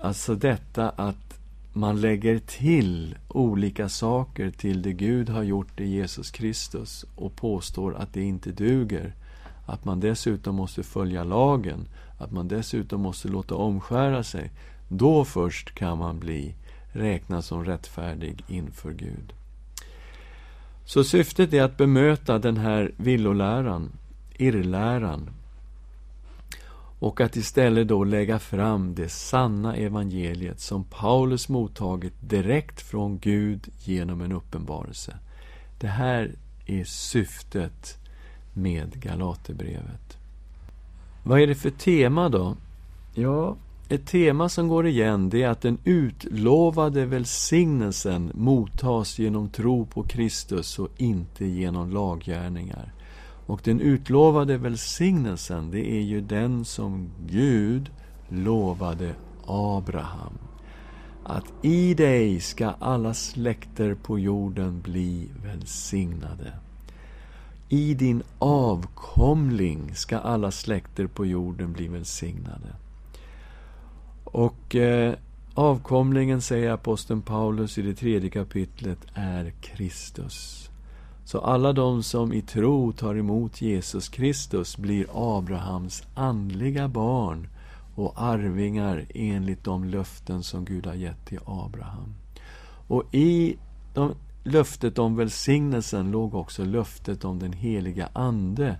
Alltså 0.00 0.34
detta 0.34 0.90
att 0.90 1.40
man 1.72 2.00
lägger 2.00 2.38
till 2.38 3.16
olika 3.28 3.88
saker 3.88 4.50
till 4.50 4.82
det 4.82 4.92
Gud 4.92 5.28
har 5.28 5.42
gjort 5.42 5.80
i 5.80 5.86
Jesus 5.86 6.30
Kristus 6.30 7.04
och 7.14 7.36
påstår 7.36 7.96
att 7.96 8.12
det 8.12 8.22
inte 8.22 8.50
duger. 8.50 9.14
Att 9.66 9.84
man 9.84 10.00
dessutom 10.00 10.54
måste 10.54 10.82
följa 10.82 11.24
lagen, 11.24 11.88
att 12.18 12.32
man 12.32 12.48
dessutom 12.48 13.00
måste 13.00 13.28
låta 13.28 13.54
omskära 13.54 14.22
sig. 14.22 14.50
Då 14.88 15.24
först 15.24 15.74
kan 15.74 15.98
man 15.98 16.18
bli 16.18 16.54
räknad 16.92 17.44
som 17.44 17.64
rättfärdig 17.64 18.44
inför 18.48 18.92
Gud. 18.92 19.32
Så 20.84 21.04
syftet 21.04 21.52
är 21.52 21.62
att 21.62 21.76
bemöta 21.76 22.38
den 22.38 22.56
här 22.56 22.92
villoläran, 22.96 23.90
irrläran, 24.36 25.30
och 27.00 27.20
att 27.20 27.36
istället 27.36 27.88
då 27.88 28.04
lägga 28.04 28.38
fram 28.38 28.94
det 28.94 29.08
sanna 29.08 29.76
evangeliet 29.76 30.60
som 30.60 30.84
Paulus 30.84 31.48
mottagit 31.48 32.14
direkt 32.20 32.80
från 32.80 33.18
Gud 33.18 33.68
genom 33.78 34.20
en 34.20 34.32
uppenbarelse. 34.32 35.16
Det 35.80 35.86
här 35.86 36.34
är 36.66 36.84
syftet 36.84 37.98
med 38.52 39.00
Galaterbrevet. 39.00 40.18
Vad 41.24 41.40
är 41.40 41.46
det 41.46 41.54
för 41.54 41.70
tema 41.70 42.28
då? 42.28 42.56
Ja, 43.14 43.56
ett 43.88 44.06
tema 44.06 44.48
som 44.48 44.68
går 44.68 44.86
igen 44.86 45.30
det 45.30 45.42
är 45.42 45.48
att 45.48 45.62
den 45.62 45.78
utlovade 45.84 47.06
välsignelsen 47.06 48.30
mottas 48.34 49.18
genom 49.18 49.48
tro 49.48 49.86
på 49.86 50.02
Kristus 50.02 50.78
och 50.78 50.88
inte 50.96 51.44
genom 51.46 51.90
laggärningar. 51.90 52.92
Och 53.50 53.60
den 53.64 53.80
utlovade 53.80 54.58
välsignelsen, 54.58 55.70
det 55.70 55.90
är 55.90 56.00
ju 56.00 56.20
den 56.20 56.64
som 56.64 57.10
Gud 57.26 57.90
lovade 58.28 59.14
Abraham. 59.46 60.38
Att 61.24 61.44
i 61.62 61.94
dig 61.94 62.40
ska 62.40 62.74
alla 62.78 63.14
släkter 63.14 63.94
på 63.94 64.18
jorden 64.18 64.80
bli 64.80 65.28
välsignade. 65.44 66.52
I 67.68 67.94
din 67.94 68.22
avkomling 68.38 69.94
ska 69.94 70.18
alla 70.18 70.50
släkter 70.50 71.06
på 71.06 71.26
jorden 71.26 71.72
bli 71.72 71.88
välsignade. 71.88 72.74
Och 74.24 74.76
eh, 74.76 75.14
avkomlingen, 75.54 76.42
säger 76.42 76.70
aposteln 76.70 77.22
Paulus 77.22 77.78
i 77.78 77.82
det 77.82 77.94
tredje 77.94 78.30
kapitlet, 78.30 78.98
är 79.14 79.52
Kristus. 79.60 80.69
Så 81.24 81.38
alla 81.38 81.72
de 81.72 82.02
som 82.02 82.32
i 82.32 82.42
tro 82.42 82.92
tar 82.92 83.14
emot 83.14 83.62
Jesus 83.62 84.08
Kristus 84.08 84.76
blir 84.76 85.06
Abrahams 85.38 86.02
andliga 86.14 86.88
barn 86.88 87.48
och 87.94 88.12
arvingar 88.16 89.06
enligt 89.14 89.64
de 89.64 89.84
löften 89.84 90.42
som 90.42 90.64
Gud 90.64 90.86
har 90.86 90.94
gett 90.94 91.26
till 91.26 91.40
Abraham. 91.44 92.14
Och 92.86 93.14
i 93.14 93.56
de, 93.94 94.14
löftet 94.44 94.98
om 94.98 95.16
välsignelsen 95.16 96.10
låg 96.10 96.34
också 96.34 96.64
löftet 96.64 97.24
om 97.24 97.38
den 97.38 97.52
heliga 97.52 98.08
Ande, 98.12 98.76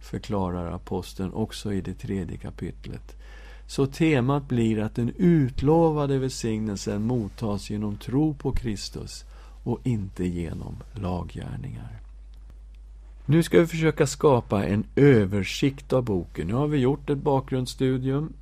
förklarar 0.00 0.72
aposteln 0.72 1.32
också 1.32 1.72
i 1.72 1.80
det 1.80 1.94
tredje 1.94 2.36
kapitlet. 2.36 3.16
Så 3.66 3.86
temat 3.86 4.48
blir 4.48 4.80
att 4.80 4.94
den 4.94 5.12
utlovade 5.16 6.18
välsignelsen 6.18 7.02
mottas 7.06 7.70
genom 7.70 7.96
tro 7.96 8.34
på 8.34 8.52
Kristus 8.52 9.24
och 9.64 9.80
inte 9.82 10.24
genom 10.24 10.76
laggärningar. 10.92 12.00
Nu 13.26 13.42
ska 13.42 13.60
vi 13.60 13.66
försöka 13.66 14.06
skapa 14.06 14.64
en 14.64 14.84
översikt 14.96 15.92
av 15.92 16.04
boken. 16.04 16.46
Nu 16.46 16.54
har 16.54 16.66
vi 16.66 16.78
gjort 16.78 17.10
ett 17.10 17.18
bakgrundsstudium. 17.18 18.32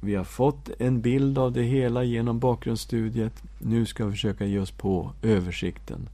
Vi 0.00 0.14
har 0.14 0.24
fått 0.24 0.70
en 0.78 1.00
bild 1.00 1.38
av 1.38 1.52
det 1.52 1.62
hela 1.62 2.04
genom 2.04 2.38
bakgrundsstudiet. 2.38 3.42
Nu 3.58 3.86
ska 3.86 4.04
vi 4.04 4.12
försöka 4.12 4.44
ge 4.44 4.58
oss 4.58 4.70
på 4.70 5.12
översikten. 5.22 6.08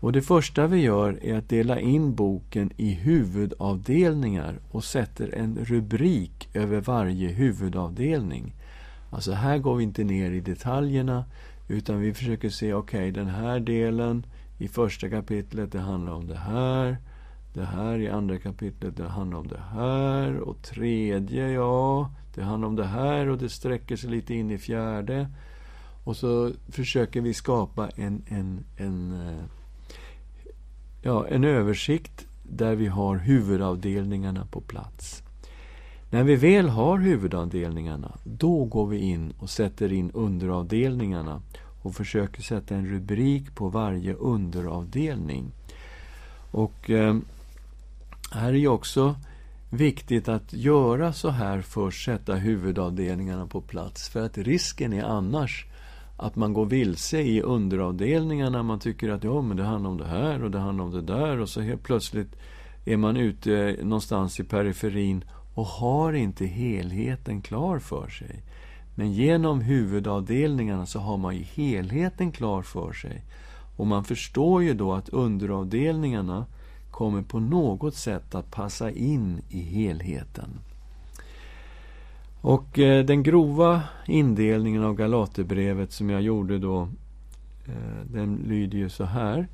Och 0.00 0.12
Det 0.12 0.22
första 0.22 0.66
vi 0.66 0.80
gör 0.80 1.18
är 1.22 1.38
att 1.38 1.48
dela 1.48 1.80
in 1.80 2.14
boken 2.14 2.70
i 2.76 2.90
huvudavdelningar 2.90 4.58
och 4.70 4.84
sätter 4.84 5.34
en 5.34 5.58
rubrik 5.64 6.48
över 6.54 6.80
varje 6.80 7.28
huvudavdelning. 7.28 8.52
Alltså 9.10 9.32
här 9.32 9.58
går 9.58 9.76
vi 9.76 9.84
inte 9.84 10.04
ner 10.04 10.30
i 10.30 10.40
detaljerna 10.40 11.24
utan 11.68 12.00
vi 12.00 12.14
försöker 12.14 12.50
se, 12.50 12.74
okej, 12.74 12.98
okay, 12.98 13.10
den 13.10 13.28
här 13.28 13.60
delen 13.60 14.26
i 14.58 14.68
första 14.68 15.10
kapitlet, 15.10 15.72
det 15.72 15.80
handlar 15.80 16.12
om 16.12 16.26
det 16.26 16.38
här. 16.38 16.96
Det 17.54 17.64
här 17.64 17.98
i 17.98 18.08
andra 18.08 18.38
kapitlet, 18.38 18.96
det 18.96 19.08
handlar 19.08 19.38
om 19.38 19.48
det 19.48 19.60
här. 19.72 20.36
Och 20.36 20.62
tredje, 20.62 21.50
ja, 21.50 22.10
det 22.34 22.42
handlar 22.42 22.68
om 22.68 22.76
det 22.76 22.86
här 22.86 23.28
och 23.28 23.38
det 23.38 23.48
sträcker 23.48 23.96
sig 23.96 24.10
lite 24.10 24.34
in 24.34 24.50
i 24.50 24.58
fjärde. 24.58 25.28
Och 26.04 26.16
så 26.16 26.52
försöker 26.68 27.20
vi 27.20 27.34
skapa 27.34 27.88
en, 27.88 28.22
en, 28.28 28.64
en, 28.76 29.12
eh, 29.28 29.44
ja, 31.02 31.26
en 31.26 31.44
översikt 31.44 32.26
där 32.42 32.74
vi 32.74 32.86
har 32.86 33.16
huvudavdelningarna 33.16 34.46
på 34.46 34.60
plats. 34.60 35.22
När 36.10 36.24
vi 36.24 36.36
väl 36.36 36.68
har 36.68 36.98
huvudavdelningarna, 36.98 38.12
då 38.24 38.64
går 38.64 38.86
vi 38.86 38.98
in 38.98 39.32
och 39.38 39.50
sätter 39.50 39.92
in 39.92 40.10
underavdelningarna 40.14 41.42
och 41.82 41.94
försöker 41.94 42.42
sätta 42.42 42.74
en 42.74 42.86
rubrik 42.86 43.54
på 43.54 43.68
varje 43.68 44.14
underavdelning. 44.14 45.52
Och 46.50 46.90
eh, 46.90 47.16
här 48.32 48.48
är 48.48 48.52
ju 48.52 48.68
också 48.68 49.16
viktigt 49.70 50.28
att 50.28 50.52
göra 50.52 51.12
så 51.12 51.28
här 51.28 51.60
först, 51.60 52.04
sätta 52.04 52.34
huvudavdelningarna 52.34 53.46
på 53.46 53.60
plats. 53.60 54.08
För 54.08 54.20
att 54.20 54.38
risken 54.38 54.92
är 54.92 55.04
annars 55.04 55.66
att 56.16 56.36
man 56.36 56.52
går 56.52 56.66
vilse 56.66 57.20
i 57.20 57.42
underavdelningarna. 57.42 58.62
Man 58.62 58.78
tycker 58.78 59.08
att 59.08 59.24
ja, 59.24 59.42
men 59.42 59.56
det 59.56 59.64
handlar 59.64 59.90
om 59.90 59.98
det 59.98 60.06
här 60.06 60.44
och 60.44 60.50
det 60.50 60.58
handlar 60.58 60.84
om 60.84 60.90
det 60.90 61.02
där. 61.02 61.40
Och 61.40 61.48
så 61.48 61.60
helt 61.60 61.82
plötsligt 61.82 62.36
är 62.84 62.96
man 62.96 63.16
ute 63.16 63.76
någonstans 63.82 64.40
i 64.40 64.44
periferin 64.44 65.24
och 65.56 65.66
har 65.66 66.12
inte 66.12 66.46
helheten 66.46 67.42
klar 67.42 67.78
för 67.78 68.08
sig. 68.08 68.42
Men 68.94 69.12
genom 69.12 69.60
huvudavdelningarna 69.60 70.86
så 70.86 70.98
har 70.98 71.16
man 71.16 71.36
ju 71.36 71.42
helheten 71.42 72.32
klar 72.32 72.62
för 72.62 72.92
sig. 72.92 73.22
Och 73.76 73.86
man 73.86 74.04
förstår 74.04 74.62
ju 74.62 74.74
då 74.74 74.92
att 74.92 75.08
underavdelningarna 75.08 76.46
kommer 76.90 77.22
på 77.22 77.40
något 77.40 77.94
sätt 77.94 78.34
att 78.34 78.50
passa 78.50 78.90
in 78.90 79.42
i 79.48 79.60
helheten. 79.60 80.50
Och 82.40 82.78
eh, 82.78 83.04
den 83.04 83.22
grova 83.22 83.82
indelningen 84.06 84.84
av 84.84 84.94
Galaterbrevet 84.94 85.92
som 85.92 86.10
jag 86.10 86.22
gjorde 86.22 86.58
då, 86.58 86.88
eh, 87.66 88.06
den 88.12 88.44
lyder 88.48 88.78
ju 88.78 88.88
så 88.88 89.04
här. 89.04 89.48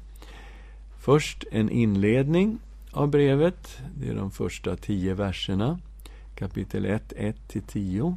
Först 0.99 1.45
en 1.53 1.71
inledning 1.71 2.59
av 2.93 3.09
brevet. 3.09 3.79
Det 3.99 4.09
är 4.09 4.15
de 4.15 4.31
första 4.31 4.77
tio 4.77 5.15
verserna. 5.15 5.79
Kapitel 6.35 6.85
1, 6.85 7.12
1-10. 7.16 8.16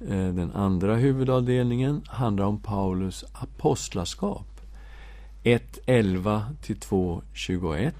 Eh, 0.00 0.34
den 0.34 0.52
andra 0.52 0.96
huvudavdelningen 0.96 2.02
handlar 2.06 2.44
om 2.44 2.58
Paulus 2.58 3.24
apostlaskap. 3.32 4.46
1.11 5.44 6.42
till 6.62 6.76
2.21. 6.76 7.92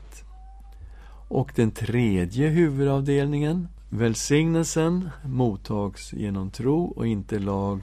Och 1.29 1.53
den 1.55 1.71
tredje 1.71 2.49
huvudavdelningen, 2.49 3.69
välsignelsen, 3.89 5.11
mottags 5.25 6.13
genom 6.13 6.51
tro 6.51 6.85
och 6.85 7.07
inte 7.07 7.39
lag, 7.39 7.81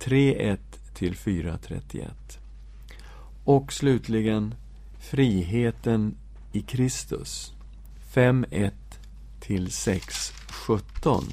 3.1 0.00 0.58
till 0.94 1.14
4.31. 1.14 2.08
Och 3.44 3.72
slutligen, 3.72 4.54
friheten 4.98 6.14
i 6.52 6.60
Kristus, 6.60 7.52
5.1 8.12 8.70
till 9.48 9.68
6.17. 9.68 11.24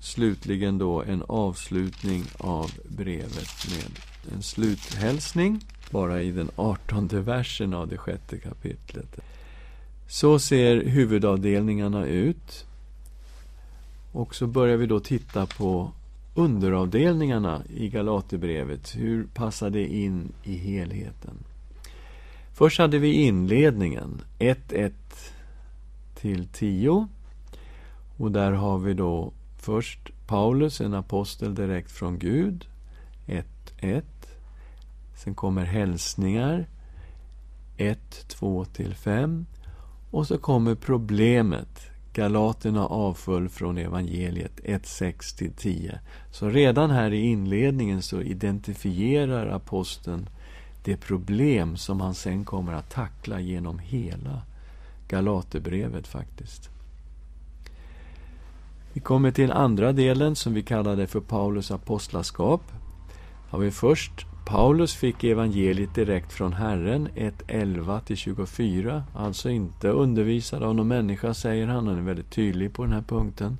Slutligen 0.00 0.78
då 0.78 1.02
en 1.02 1.22
avslutning 1.28 2.24
av 2.38 2.70
brevet 2.84 3.66
med 3.70 4.00
en 4.34 4.42
sluthälsning 4.42 5.60
bara 5.90 6.22
i 6.22 6.30
den 6.30 6.50
artonde 6.56 7.20
versen 7.20 7.74
av 7.74 7.88
det 7.88 7.98
sjätte 7.98 8.38
kapitlet. 8.38 9.18
Så 10.08 10.38
ser 10.38 10.84
huvudavdelningarna 10.84 12.06
ut. 12.06 12.66
Och 14.12 14.34
så 14.34 14.46
börjar 14.46 14.76
vi 14.76 14.86
då 14.86 15.00
titta 15.00 15.46
på 15.46 15.92
underavdelningarna 16.34 17.62
i 17.76 17.88
Galaterbrevet. 17.88 18.96
Hur 18.96 19.24
passar 19.24 19.70
det 19.70 19.86
in 19.86 20.32
i 20.44 20.56
helheten? 20.56 21.34
Först 22.54 22.78
hade 22.78 22.98
vi 22.98 23.12
inledningen, 23.12 24.20
1.1 24.38 24.92
till 26.22 26.46
10. 26.46 27.08
Och 28.16 28.32
där 28.32 28.52
har 28.52 28.78
vi 28.78 28.94
då 28.94 29.32
först 29.58 30.10
Paulus, 30.26 30.80
en 30.80 30.94
apostel 30.94 31.54
direkt 31.54 31.90
från 31.90 32.18
Gud, 32.18 32.66
1.1. 33.26 34.02
Sen 35.14 35.34
kommer 35.34 35.64
hälsningar 35.64 36.66
1, 37.76 38.28
2 38.28 38.64
till 38.64 38.94
5. 38.94 39.46
Och 40.10 40.26
så 40.26 40.38
kommer 40.38 40.74
problemet. 40.74 41.80
Galaterna 42.12 42.86
avföll 42.86 43.48
från 43.48 43.78
evangeliet 43.78 44.60
1, 44.64 44.86
6 44.86 45.34
till 45.34 45.52
10. 45.52 46.00
Så 46.30 46.48
redan 46.48 46.90
här 46.90 47.12
i 47.12 47.20
inledningen 47.20 48.02
så 48.02 48.20
identifierar 48.20 49.46
aposteln 49.46 50.28
det 50.84 50.96
problem 50.96 51.76
som 51.76 52.00
han 52.00 52.14
sen 52.14 52.44
kommer 52.44 52.72
att 52.72 52.90
tackla 52.90 53.40
genom 53.40 53.78
hela 53.78 54.42
Galaterbrevet 55.12 56.06
faktiskt. 56.06 56.70
Vi 58.92 59.00
kommer 59.00 59.30
till 59.30 59.52
andra 59.52 59.92
delen 59.92 60.36
som 60.36 60.54
vi 60.54 60.62
kallade 60.62 61.06
för 61.06 61.20
Paulus 61.20 61.70
apostlaskap. 61.70 62.62
Har 63.50 63.58
vi 63.58 63.70
först 63.70 64.26
Paulus 64.46 64.94
fick 64.94 65.24
evangeliet 65.24 65.94
direkt 65.94 66.32
från 66.32 66.52
Herren, 66.52 67.08
1.11-24, 67.08 69.02
alltså 69.14 69.50
inte 69.50 69.88
undervisad 69.88 70.62
av 70.62 70.74
någon 70.74 70.88
människa, 70.88 71.34
säger 71.34 71.66
han. 71.66 71.86
Han 71.86 71.98
är 71.98 72.02
väldigt 72.02 72.30
tydlig 72.30 72.72
på 72.72 72.82
den 72.82 72.92
här 72.92 73.02
punkten. 73.02 73.58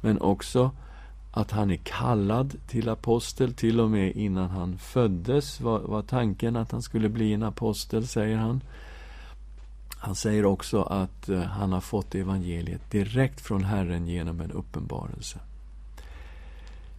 Men 0.00 0.20
också 0.20 0.70
att 1.32 1.50
han 1.50 1.70
är 1.70 1.80
kallad 1.84 2.56
till 2.68 2.88
apostel, 2.88 3.54
till 3.54 3.80
och 3.80 3.90
med 3.90 4.16
innan 4.16 4.50
han 4.50 4.78
föddes 4.78 5.60
var, 5.60 5.78
var 5.78 6.02
tanken 6.02 6.56
att 6.56 6.72
han 6.72 6.82
skulle 6.82 7.08
bli 7.08 7.32
en 7.32 7.42
apostel, 7.42 8.06
säger 8.06 8.36
han. 8.36 8.60
Han 10.04 10.14
säger 10.14 10.44
också 10.44 10.82
att 10.82 11.28
eh, 11.28 11.40
han 11.40 11.72
har 11.72 11.80
fått 11.80 12.14
evangeliet 12.14 12.90
direkt 12.90 13.40
från 13.40 13.64
Herren 13.64 14.06
genom 14.06 14.40
en 14.40 14.50
uppenbarelse. 14.50 15.38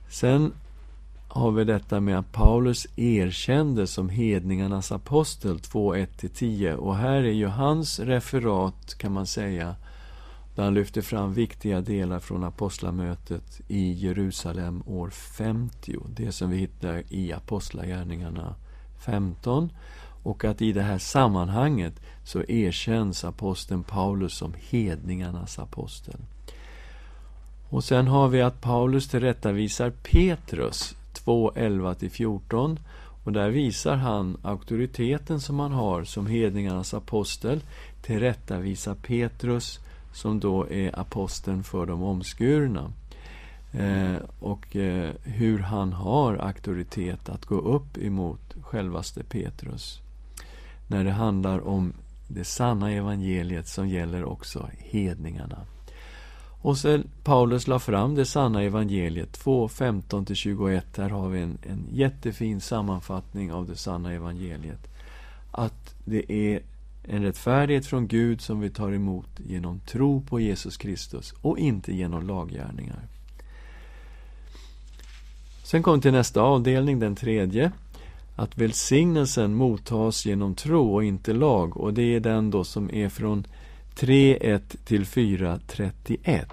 Sen 0.09 0.53
har 1.27 1.51
vi 1.51 1.63
detta 1.63 1.99
med 1.99 2.19
att 2.19 2.31
Paulus 2.31 2.87
erkändes 2.95 3.91
som 3.91 4.09
hedningarnas 4.09 4.91
apostel 4.91 5.57
2.1-10 5.57 6.73
och 6.73 6.95
här 6.95 7.23
är 7.23 7.33
ju 7.33 7.47
hans 7.47 7.99
referat, 7.99 8.95
kan 8.97 9.11
man 9.11 9.27
säga, 9.27 9.75
där 10.55 10.63
han 10.63 10.73
lyfter 10.73 11.01
fram 11.01 11.33
viktiga 11.33 11.81
delar 11.81 12.19
från 12.19 12.43
apostlamötet 12.43 13.61
i 13.67 13.91
Jerusalem 13.91 14.83
år 14.85 15.09
50. 15.09 15.97
Det 16.15 16.31
som 16.31 16.49
vi 16.49 16.57
hittar 16.57 17.03
i 17.09 17.33
Apostlagärningarna 17.33 18.55
15. 19.05 19.69
Och 20.25 20.45
att 20.45 20.61
i 20.61 20.71
det 20.71 20.81
här 20.81 20.97
sammanhanget 20.97 21.93
så 22.23 22.43
erkänns 22.43 23.23
aposteln 23.23 23.83
Paulus 23.83 24.33
som 24.33 24.53
hedningarnas 24.69 25.59
apostel. 25.59 26.19
Och 27.69 27.83
sen 27.83 28.07
har 28.07 28.27
vi 28.27 28.41
att 28.41 28.61
Paulus 28.61 29.07
tillrättavisar 29.07 29.89
Petrus 29.89 30.95
2, 31.13 31.51
11-14. 31.51 32.77
Och 33.23 33.31
där 33.31 33.49
visar 33.49 33.95
han 33.95 34.37
auktoriteten 34.43 35.39
som 35.39 35.59
han 35.59 35.71
har 35.71 36.03
som 36.03 36.27
hedningarnas 36.27 36.93
apostel 36.93 37.61
tillrättavisar 38.01 38.95
Petrus 38.95 39.79
som 40.13 40.39
då 40.39 40.71
är 40.71 40.99
aposteln 40.99 41.63
för 41.63 41.85
de 41.85 42.03
omskurna. 42.03 42.91
Eh, 43.71 44.15
och 44.39 44.75
eh, 44.75 45.11
hur 45.23 45.59
han 45.59 45.93
har 45.93 46.35
auktoritet 46.35 47.29
att 47.29 47.45
gå 47.45 47.55
upp 47.55 47.97
emot 47.97 48.55
självaste 48.61 49.23
Petrus. 49.23 50.01
När 50.87 51.03
det 51.03 51.11
handlar 51.11 51.67
om 51.67 51.93
det 52.27 52.43
sanna 52.43 52.91
evangeliet 52.91 53.67
som 53.67 53.89
gäller 53.89 54.23
också 54.23 54.69
hedningarna. 54.77 55.57
Och 56.61 56.77
sen 56.77 57.07
Paulus 57.23 57.67
la 57.67 57.79
fram 57.79 58.15
det 58.15 58.25
sanna 58.25 58.63
evangeliet 58.63 59.33
2, 59.33 59.67
15-21. 59.67 60.81
Här 60.97 61.09
har 61.09 61.29
vi 61.29 61.41
en, 61.41 61.57
en 61.63 61.87
jättefin 61.91 62.61
sammanfattning 62.61 63.51
av 63.51 63.67
det 63.67 63.75
sanna 63.75 64.13
evangeliet. 64.13 64.87
Att 65.51 65.95
det 66.05 66.31
är 66.31 66.61
en 67.03 67.23
rättfärdighet 67.23 67.85
från 67.85 68.07
Gud 68.07 68.41
som 68.41 68.59
vi 68.59 68.69
tar 68.69 68.91
emot 68.91 69.29
genom 69.37 69.79
tro 69.79 70.21
på 70.21 70.39
Jesus 70.39 70.77
Kristus 70.77 71.33
och 71.41 71.59
inte 71.59 71.93
genom 71.93 72.27
laggärningar. 72.27 73.07
Sen 75.63 75.83
kom 75.83 75.95
vi 75.95 76.01
till 76.01 76.11
nästa 76.11 76.41
avdelning, 76.41 76.99
den 76.99 77.15
tredje. 77.15 77.71
Att 78.35 78.57
välsignelsen 78.57 79.53
mottas 79.53 80.25
genom 80.25 80.55
tro 80.55 80.93
och 80.93 81.03
inte 81.03 81.33
lag. 81.33 81.77
Och 81.77 81.93
det 81.93 82.15
är 82.15 82.19
den 82.19 82.51
då 82.51 82.63
som 82.63 82.91
är 82.93 83.09
från 83.09 83.47
3.1 83.95 84.59
till 84.85 85.05
4.31. 85.05 86.45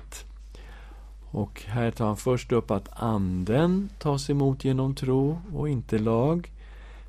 Och 1.31 1.63
här 1.67 1.91
tar 1.91 2.07
han 2.07 2.17
först 2.17 2.53
upp 2.53 2.71
att 2.71 2.89
anden 2.93 3.89
tas 3.99 4.31
emot 4.31 4.65
genom 4.65 4.95
tro 4.95 5.39
och 5.55 5.69
inte 5.69 5.99
lag. 5.99 6.51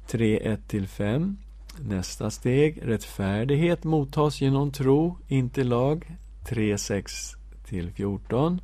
3.1 0.09 0.57
till 0.67 0.87
5. 0.87 1.37
Nästa 1.79 2.31
steg, 2.31 2.79
rättfärdighet 2.83 3.83
mottas 3.83 4.41
genom 4.41 4.71
tro, 4.71 5.17
inte 5.27 5.63
lag. 5.63 6.17
3.6 6.47 7.35
till 7.65 7.91
14. 7.91 8.61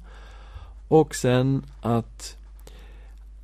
Och 0.88 1.15
sen 1.15 1.65
att, 1.82 2.38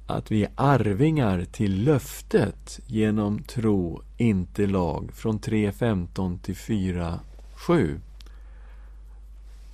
att 0.07 0.31
vi 0.31 0.43
är 0.43 0.51
arvingar 0.55 1.45
till 1.51 1.83
löftet 1.83 2.79
genom 2.87 3.39
tro, 3.39 4.01
inte 4.17 4.67
lag. 4.67 5.11
Från 5.13 5.39
3.15 5.39 6.39
till 6.39 6.55
4.7. 6.55 7.99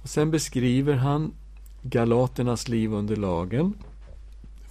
Och 0.01 0.09
sen 0.09 0.31
beskriver 0.31 0.93
han 0.93 1.33
Galaternas 1.81 2.67
liv 2.67 2.93
under 2.93 3.15
lagen 3.15 3.73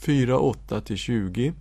4.8 0.01 0.81
till 0.81 0.97
20 0.97 1.53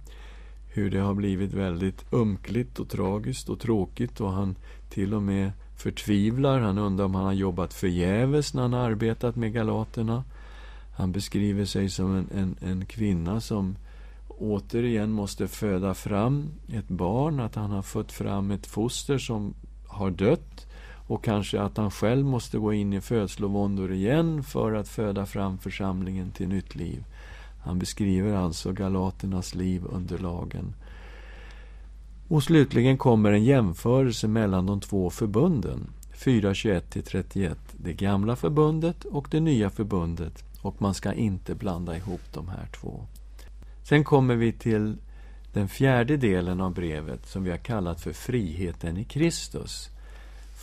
hur 0.68 0.90
det 0.90 1.00
har 1.00 1.14
blivit 1.14 1.54
väldigt 1.54 2.14
ömkligt 2.14 2.80
och 2.80 2.90
tragiskt 2.90 3.50
och 3.50 3.60
tråkigt 3.60 4.22
och 4.22 4.32
han 4.32 4.56
till 4.90 5.14
och 5.14 5.22
med 5.22 5.52
förtvivlar. 5.76 6.60
Han 6.60 6.78
undrar 6.78 7.06
om 7.06 7.16
han 7.16 7.26
har 7.26 7.34
jobbat 7.34 7.74
förgäves 7.74 8.54
när 8.54 8.62
han 8.62 8.74
har 8.74 8.80
arbetat 8.80 9.36
med 9.36 9.54
galaterna. 9.54 10.24
Han 10.98 11.12
beskriver 11.12 11.66
sig 11.66 11.90
som 11.90 12.16
en, 12.16 12.28
en, 12.36 12.56
en 12.70 12.86
kvinna 12.86 13.42
som 13.42 13.76
återigen 14.40 15.12
måste 15.12 15.48
föda 15.48 15.94
fram 15.94 16.50
ett 16.68 16.88
barn, 16.88 17.40
att 17.40 17.56
han 17.56 17.72
har 17.72 17.82
fött 17.82 18.12
fram 18.12 18.52
ett 18.52 18.68
foster 18.68 19.18
som 19.18 19.54
har 19.88 20.12
dött 20.12 20.68
och 21.08 21.24
kanske 21.24 21.62
att 21.62 21.78
han 21.78 21.92
själv 21.92 22.26
måste 22.26 22.58
gå 22.58 22.74
in 22.74 22.94
i 22.94 23.02
födslovåndor 23.02 23.94
igen 23.94 24.44
för 24.44 24.74
att 24.74 24.88
föda 24.88 25.26
fram 25.26 25.58
församlingen 25.58 26.32
till 26.32 26.48
nytt 26.48 26.76
liv. 26.76 27.04
Han 27.64 27.80
beskriver 27.80 28.34
alltså 28.34 28.72
galaternas 28.72 29.56
liv 29.56 29.84
under 29.90 30.18
lagen. 30.18 30.74
Och 32.28 32.44
slutligen 32.44 32.98
kommer 32.98 33.32
en 33.32 33.44
jämförelse 33.44 34.28
mellan 34.28 34.66
de 34.66 34.80
två 34.80 35.10
förbunden. 35.10 35.90
4.21-31. 36.14 37.56
Det 37.78 37.94
gamla 37.94 38.36
förbundet 38.36 39.06
och 39.06 39.28
det 39.32 39.40
nya 39.40 39.70
förbundet. 39.70 40.44
Och 40.62 40.82
man 40.82 40.94
ska 40.94 41.14
inte 41.14 41.56
blanda 41.56 41.98
ihop 41.98 42.22
de 42.34 42.48
här 42.48 42.68
två. 42.82 43.02
Sen 43.90 44.04
kommer 44.04 44.36
vi 44.36 44.52
till 44.52 44.98
den 45.54 45.68
fjärde 45.68 46.18
delen 46.18 46.62
av 46.62 46.74
brevet 46.74 47.26
som 47.28 47.44
vi 47.44 47.50
har 47.50 47.58
kallat 47.58 48.02
för 48.02 48.14
friheten 48.14 48.98
i 48.98 49.04
Kristus. 49.04 49.90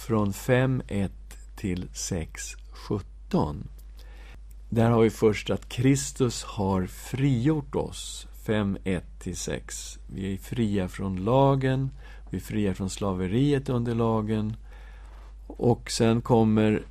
Från 0.06 0.32
5.1 0.32 1.10
till 1.56 1.88
6.17. 1.88 3.56
Där 4.68 4.90
har 4.90 5.02
vi 5.02 5.10
först 5.10 5.50
att 5.50 5.68
Kristus 5.68 6.44
har 6.44 6.86
frigjort 6.86 7.74
oss. 7.74 8.26
5.1 8.44 9.00
till 9.18 9.36
6. 9.36 9.98
Vi 10.06 10.34
är 10.34 10.38
fria 10.38 10.88
från 10.88 11.24
lagen, 11.24 11.90
vi 12.30 12.36
är 12.36 12.42
fria 12.42 12.74
från 12.74 12.90
slaveriet 12.90 13.68
under 13.68 13.94
lagen. 13.94 14.56
Och 15.46 15.90
sen 15.90 16.22
kommer 16.22 16.82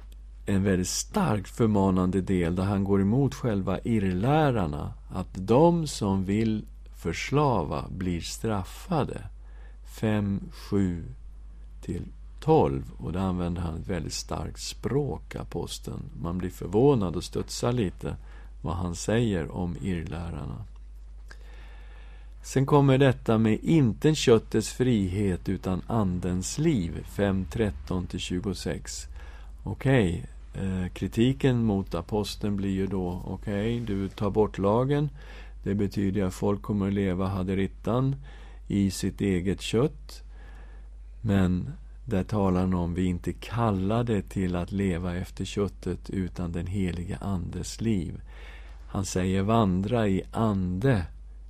en 0.45 0.63
väldigt 0.63 0.87
starkt 0.87 1.49
förmanande 1.49 2.21
del 2.21 2.55
där 2.55 2.63
han 2.63 2.83
går 2.83 3.01
emot 3.01 3.35
själva 3.35 3.79
irrlärarna. 3.79 4.93
Att 5.09 5.27
de 5.33 5.87
som 5.87 6.25
vill 6.25 6.65
förslava 6.95 7.85
blir 7.89 8.21
straffade. 8.21 9.21
5, 9.99 10.41
7 10.51 11.03
till 11.81 12.03
12 12.39 12.83
och 12.97 13.11
där 13.11 13.19
använder 13.19 13.61
han 13.61 13.75
ett 13.75 13.87
väldigt 13.87 14.13
starkt 14.13 14.59
språk, 14.59 15.35
aposteln. 15.35 16.03
Man 16.21 16.37
blir 16.37 16.49
förvånad 16.49 17.15
och 17.15 17.23
studsar 17.23 17.71
lite 17.71 18.15
vad 18.61 18.75
han 18.75 18.95
säger 18.95 19.51
om 19.51 19.75
irrlärarna. 19.81 20.65
Sen 22.43 22.65
kommer 22.65 22.97
detta 22.97 23.37
med 23.37 23.59
inte 23.63 24.15
köttets 24.15 24.69
frihet 24.69 25.49
utan 25.49 25.81
andens 25.87 26.57
liv, 26.57 27.05
5.13-26. 27.15 29.07
Okej, 29.63 30.09
okay 30.09 30.34
eh, 30.61 30.87
kritiken 30.93 31.63
mot 31.63 31.95
aposteln 31.95 32.55
blir 32.55 32.71
ju 32.71 32.87
då, 32.87 33.21
okej, 33.25 33.81
okay, 33.81 33.95
du 33.95 34.09
tar 34.09 34.29
bort 34.29 34.57
lagen. 34.57 35.09
Det 35.63 35.75
betyder 35.75 36.23
att 36.23 36.33
folk 36.33 36.61
kommer 36.61 36.87
att 36.87 36.93
leva 36.93 37.27
haderittan 37.27 38.15
i 38.67 38.91
sitt 38.91 39.21
eget 39.21 39.61
kött. 39.61 40.23
Men 41.21 41.69
där 42.05 42.23
talar 42.23 42.59
han 42.59 42.73
om 42.73 42.93
vi 42.93 43.05
inte 43.05 43.33
kallade 43.33 44.21
till 44.21 44.55
att 44.55 44.71
leva 44.71 45.15
efter 45.15 45.45
köttet 45.45 46.09
utan 46.09 46.51
den 46.51 46.67
helige 46.67 47.17
Andes 47.21 47.81
liv. 47.81 48.21
Han 48.87 49.05
säger 49.05 49.41
vandra 49.41 50.07
i 50.07 50.23
ande 50.31 51.05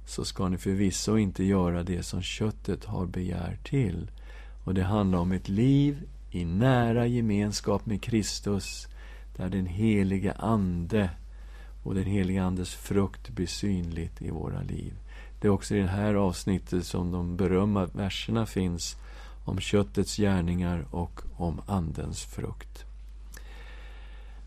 så 0.06 0.26
ska 0.26 0.50
ni 0.50 0.58
förvisso 0.58 1.18
inte 1.18 1.44
göra 1.44 1.84
det 1.84 2.04
som 2.04 2.22
köttet 2.22 2.86
har 2.86 3.06
begär 3.06 3.58
till. 3.64 4.12
Och 4.64 4.74
det 4.74 4.84
handlar 4.84 5.20
om 5.20 5.32
ett 5.32 5.50
liv 5.50 6.08
i 6.32 6.46
nära 6.46 7.08
gemenskap 7.08 7.86
med 7.86 8.02
Kristus 8.02 8.88
där 9.38 9.50
den 9.50 9.66
helige 9.66 10.34
Ande 10.34 11.10
och 11.84 11.96
den 11.96 12.06
helige 12.06 12.44
Andes 12.44 12.76
frukt 12.76 13.30
blir 13.30 13.48
synligt 13.48 14.22
i 14.22 14.30
våra 14.30 14.62
liv. 14.62 14.94
Det 15.42 15.48
är 15.48 15.52
också 15.52 15.76
i 15.76 15.80
det 15.80 15.88
här 15.88 16.14
avsnittet 16.14 16.86
som 16.86 17.12
de 17.12 17.38
berömda 17.38 17.86
verserna 17.86 18.46
finns 18.46 18.98
om 19.46 19.60
köttets 19.60 20.18
gärningar 20.18 20.86
och 20.92 21.22
om 21.38 21.62
Andens 21.66 22.24
frukt. 22.24 22.86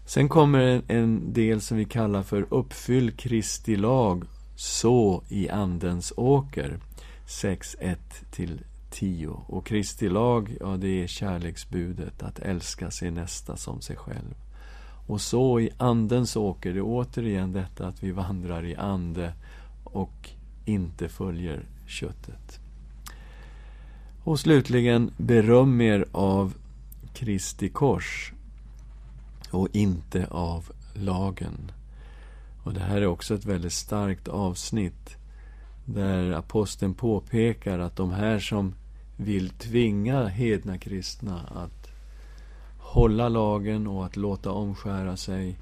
Sen 0.05 0.29
kommer 0.29 0.83
en 0.89 1.33
del 1.33 1.61
som 1.61 1.77
vi 1.77 1.85
kallar 1.85 2.23
för 2.23 2.47
Uppfyll 2.51 3.13
Kristi 3.13 3.77
lag, 3.77 4.25
så 4.57 5.23
i 5.29 5.49
Andens 5.49 6.13
åker. 6.17 6.79
6.1-10. 7.27 9.27
Och 9.47 9.67
Kristi 9.67 10.09
lag, 10.09 10.57
ja 10.61 10.77
det 10.77 11.03
är 11.03 11.07
kärleksbudet, 11.07 12.23
att 12.23 12.39
älska 12.39 12.91
sin 12.91 13.15
nästa 13.15 13.57
som 13.57 13.81
sig 13.81 13.97
själv. 13.97 14.35
Och 15.09 15.21
så 15.21 15.61
i 15.61 15.71
Andens 15.77 16.37
åker, 16.37 16.73
det 16.73 16.79
är 16.79 16.83
återigen 16.83 17.53
detta 17.53 17.87
att 17.87 18.03
vi 18.03 18.11
vandrar 18.11 18.65
i 18.65 18.77
ande 18.77 19.33
och 19.85 20.31
inte 20.65 21.09
följer 21.09 21.63
köttet. 21.87 22.61
Och 24.25 24.41
slutligen, 24.41 25.11
beröm 25.17 25.81
er 25.81 26.07
av 26.13 26.55
Kristi 27.15 27.69
kors 27.69 28.33
och 29.51 29.69
inte 29.73 30.27
av 30.27 30.73
lagen. 30.95 31.73
Och 32.63 32.75
det 32.75 32.81
här 32.81 32.97
är 32.97 33.07
också 33.07 33.35
ett 33.35 33.45
väldigt 33.45 33.73
starkt 33.73 34.29
avsnitt 34.29 35.17
där 35.85 36.31
aposteln 36.33 36.95
påpekar 36.95 37.79
att 37.79 37.97
de 37.97 38.13
här 38.13 38.39
som 38.39 38.75
vill 39.17 39.51
tvinga 39.51 40.27
hedna 40.27 40.79
kristna 40.79 41.41
att 41.41 41.78
hålla 42.89 43.29
lagen 43.29 43.87
och 43.87 44.07
att 44.07 44.17
låta 44.17 44.51
omskära 44.51 45.17
sig 45.17 45.59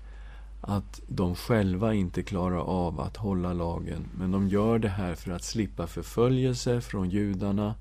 att 0.61 1.01
de 1.07 1.35
själva 1.35 1.95
inte 1.95 2.23
klarar 2.23 2.59
av 2.59 3.01
att 3.01 3.17
hålla 3.17 3.53
lagen. 3.53 4.09
Men 4.19 4.31
de 4.31 4.49
gör 4.49 4.79
det 4.79 4.89
här 4.89 5.15
för 5.15 5.31
att 5.31 5.45
slippa 5.45 5.87
förföljelse 5.87 6.81
från 6.81 7.11
judarna. 7.11 7.75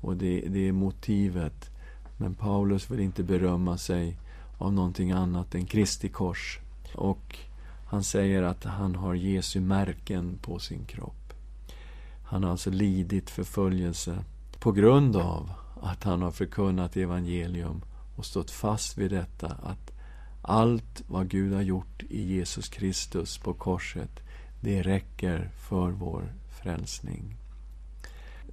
Och 0.00 0.16
det, 0.16 0.40
det 0.40 0.68
är 0.68 0.72
motivet. 0.72 1.70
Men 2.16 2.34
Paulus 2.34 2.90
vill 2.90 3.00
inte 3.00 3.22
berömma 3.22 3.78
sig 3.78 4.16
av 4.58 4.72
någonting 4.72 5.10
annat 5.10 5.54
än 5.54 5.66
Kristi 5.66 6.08
kors. 6.08 6.58
Och 6.94 7.38
han 7.86 8.02
säger 8.02 8.42
att 8.42 8.64
han 8.64 8.94
har 8.94 9.14
Jesu 9.14 9.60
märken 9.60 10.38
på 10.42 10.58
sin 10.58 10.84
kropp. 10.84 11.32
Han 12.24 12.44
har 12.44 12.50
alltså 12.50 12.70
lidit 12.70 13.30
förföljelse 13.30 14.24
på 14.58 14.72
grund 14.72 15.16
av 15.16 15.50
att 15.80 16.04
han 16.04 16.22
har 16.22 16.30
förkunnat 16.30 16.96
evangelium 16.96 17.82
och 18.16 18.26
stått 18.26 18.50
fast 18.50 18.98
vid 18.98 19.10
detta 19.10 19.46
att 19.46 19.92
allt 20.42 21.02
vad 21.06 21.28
Gud 21.28 21.52
har 21.54 21.62
gjort 21.62 22.02
i 22.08 22.34
Jesus 22.34 22.68
Kristus 22.68 23.38
på 23.38 23.54
korset, 23.54 24.20
det 24.60 24.82
räcker 24.82 25.50
för 25.68 25.90
vår 25.90 26.32
frälsning. 26.62 27.36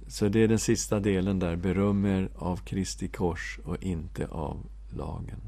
Så 0.08 0.28
det 0.28 0.42
är 0.42 0.48
den 0.48 0.58
sista 0.58 1.00
delen 1.00 1.38
där, 1.38 1.56
beröm 1.56 2.06
er 2.06 2.28
av 2.38 2.56
Kristi 2.56 3.08
kors 3.08 3.58
och 3.64 3.82
inte 3.82 4.26
av 4.26 4.56
lagen. 4.96 5.40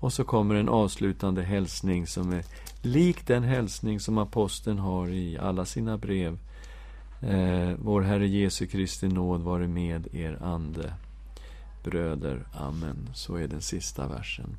Och 0.00 0.12
så 0.12 0.24
kommer 0.24 0.54
en 0.54 0.68
avslutande 0.68 1.42
hälsning 1.42 2.06
som 2.06 2.32
är 2.32 2.44
lik 2.82 3.26
den 3.26 3.42
hälsning 3.42 4.00
som 4.00 4.18
aposteln 4.18 4.78
har 4.78 5.08
i 5.08 5.38
alla 5.38 5.64
sina 5.64 5.98
brev. 5.98 6.38
Eh, 7.22 7.70
vår 7.78 8.02
Herre 8.02 8.28
Jesu 8.28 8.66
Kristi 8.66 9.08
nåd 9.08 9.40
vare 9.40 9.68
med 9.68 10.14
er 10.14 10.42
ande. 10.42 10.94
Bröder, 11.86 12.46
amen. 12.52 13.10
Så 13.14 13.36
är 13.36 13.48
den 13.48 13.60
sista 13.60 14.08
versen. 14.08 14.56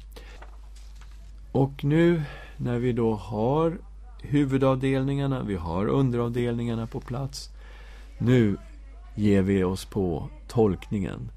Och 1.51 1.83
nu 1.83 2.21
när 2.57 2.79
vi 2.79 2.91
då 2.91 3.13
har 3.13 3.77
huvudavdelningarna, 4.21 5.43
vi 5.43 5.55
har 5.55 5.87
underavdelningarna 5.87 6.87
på 6.87 6.99
plats. 6.99 7.49
Nu 8.17 8.57
ger 9.15 9.41
vi 9.41 9.63
oss 9.63 9.85
på 9.85 10.29
tolkningen. 10.47 11.31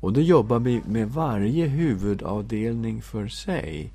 Och 0.00 0.12
då 0.12 0.20
jobbar 0.20 0.58
vi 0.58 0.82
med 0.86 1.10
varje 1.10 1.66
huvudavdelning 1.66 3.02
för 3.02 3.28
sig. 3.28 3.92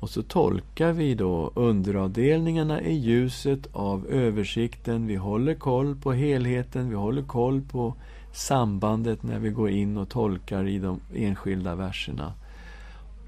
Och 0.00 0.10
så 0.10 0.22
tolkar 0.22 0.92
vi 0.92 1.14
då 1.14 1.52
underavdelningarna 1.54 2.82
i 2.82 2.94
ljuset 2.94 3.68
av 3.72 4.06
översikten. 4.06 5.06
Vi 5.06 5.16
håller 5.16 5.54
koll 5.54 5.96
på 5.96 6.12
helheten, 6.12 6.88
vi 6.88 6.94
håller 6.94 7.22
koll 7.22 7.60
på 7.60 7.94
sambandet 8.32 9.22
när 9.22 9.38
vi 9.38 9.50
går 9.50 9.70
in 9.70 9.96
och 9.96 10.08
tolkar 10.08 10.68
i 10.68 10.78
de 10.78 11.00
enskilda 11.14 11.74
verserna. 11.74 12.32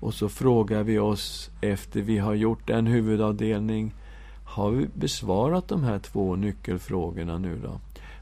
Och 0.00 0.14
så 0.14 0.28
frågar 0.28 0.82
vi 0.82 0.98
oss 0.98 1.50
efter 1.60 2.00
vi 2.00 2.18
har 2.18 2.34
gjort 2.34 2.70
en 2.70 2.86
huvudavdelning, 2.86 3.94
har 4.44 4.70
vi 4.70 4.88
besvarat 4.94 5.68
de 5.68 5.84
här 5.84 5.98
två 5.98 6.36
nyckelfrågorna 6.36 7.38
nu 7.38 7.58
då? 7.62 7.80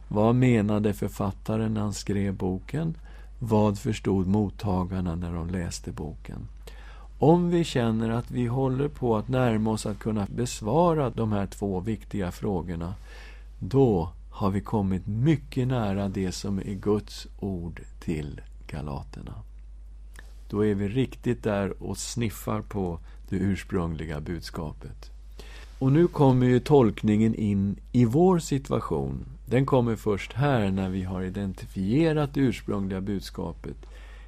Vad 0.08 0.34
menade 0.34 0.92
författaren 0.92 1.74
när 1.74 1.80
han 1.80 1.92
skrev 1.92 2.34
boken? 2.34 2.94
Vad 3.38 3.78
förstod 3.78 4.26
mottagarna 4.26 5.14
när 5.14 5.34
de 5.34 5.50
läste 5.50 5.92
boken? 5.92 6.48
Om 7.18 7.50
vi 7.50 7.64
känner 7.64 8.10
att 8.10 8.30
vi 8.30 8.46
håller 8.46 8.88
på 8.88 9.16
att 9.16 9.28
närma 9.28 9.70
oss 9.70 9.86
att 9.86 9.98
kunna 9.98 10.26
besvara 10.30 11.10
de 11.10 11.32
här 11.32 11.46
två 11.46 11.80
viktiga 11.80 12.32
frågorna, 12.32 12.94
då 13.58 14.08
har 14.32 14.50
vi 14.50 14.60
kommit 14.60 15.06
mycket 15.06 15.68
nära 15.68 16.08
det 16.08 16.32
som 16.32 16.58
är 16.58 16.74
Guds 16.74 17.26
ord 17.40 17.80
till 18.00 18.40
galaterna. 18.66 19.34
Då 20.48 20.66
är 20.66 20.74
vi 20.74 20.88
riktigt 20.88 21.42
där 21.42 21.82
och 21.82 21.98
sniffar 21.98 22.60
på 22.60 22.98
det 23.28 23.36
ursprungliga 23.36 24.20
budskapet. 24.20 25.10
Och 25.78 25.92
nu 25.92 26.06
kommer 26.06 26.46
ju 26.46 26.60
tolkningen 26.60 27.34
in 27.34 27.76
i 27.92 28.04
vår 28.04 28.38
situation. 28.38 29.24
Den 29.46 29.66
kommer 29.66 29.96
först 29.96 30.32
här 30.32 30.70
när 30.70 30.88
vi 30.88 31.02
har 31.02 31.22
identifierat 31.22 32.34
det 32.34 32.40
ursprungliga 32.40 33.00
budskapet. 33.00 33.76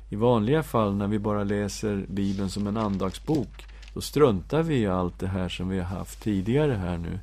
I 0.08 0.16
vanliga 0.16 0.62
fall 0.62 0.94
när 0.94 1.08
vi 1.08 1.18
bara 1.18 1.44
läser 1.44 2.06
Bibeln 2.08 2.50
som 2.50 2.66
en 2.66 2.76
andagsbok, 2.76 3.64
då 3.94 4.00
struntar 4.00 4.62
vi 4.62 4.76
i 4.76 4.86
allt 4.86 5.18
det 5.18 5.28
här 5.28 5.48
som 5.48 5.68
vi 5.68 5.78
har 5.78 5.96
haft 5.96 6.22
tidigare 6.22 6.72
här 6.72 6.98
nu. 6.98 7.18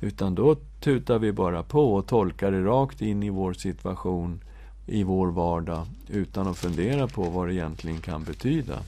Utan 0.00 0.34
då 0.34 0.56
tutar 0.80 1.18
vi 1.18 1.32
bara 1.32 1.62
på 1.62 1.94
och 1.94 2.06
tolkar 2.06 2.50
det 2.50 2.64
rakt 2.64 3.02
in 3.02 3.22
i 3.22 3.30
vår 3.30 3.52
situation 3.52 4.40
i 4.86 5.02
vår 5.02 5.30
vardag 5.30 5.86
utan 6.08 6.46
att 6.46 6.58
fundera 6.58 7.06
på 7.06 7.22
vad 7.22 7.48
det 7.48 7.54
egentligen 7.54 8.00
kan 8.00 8.24
betyda. 8.24 8.78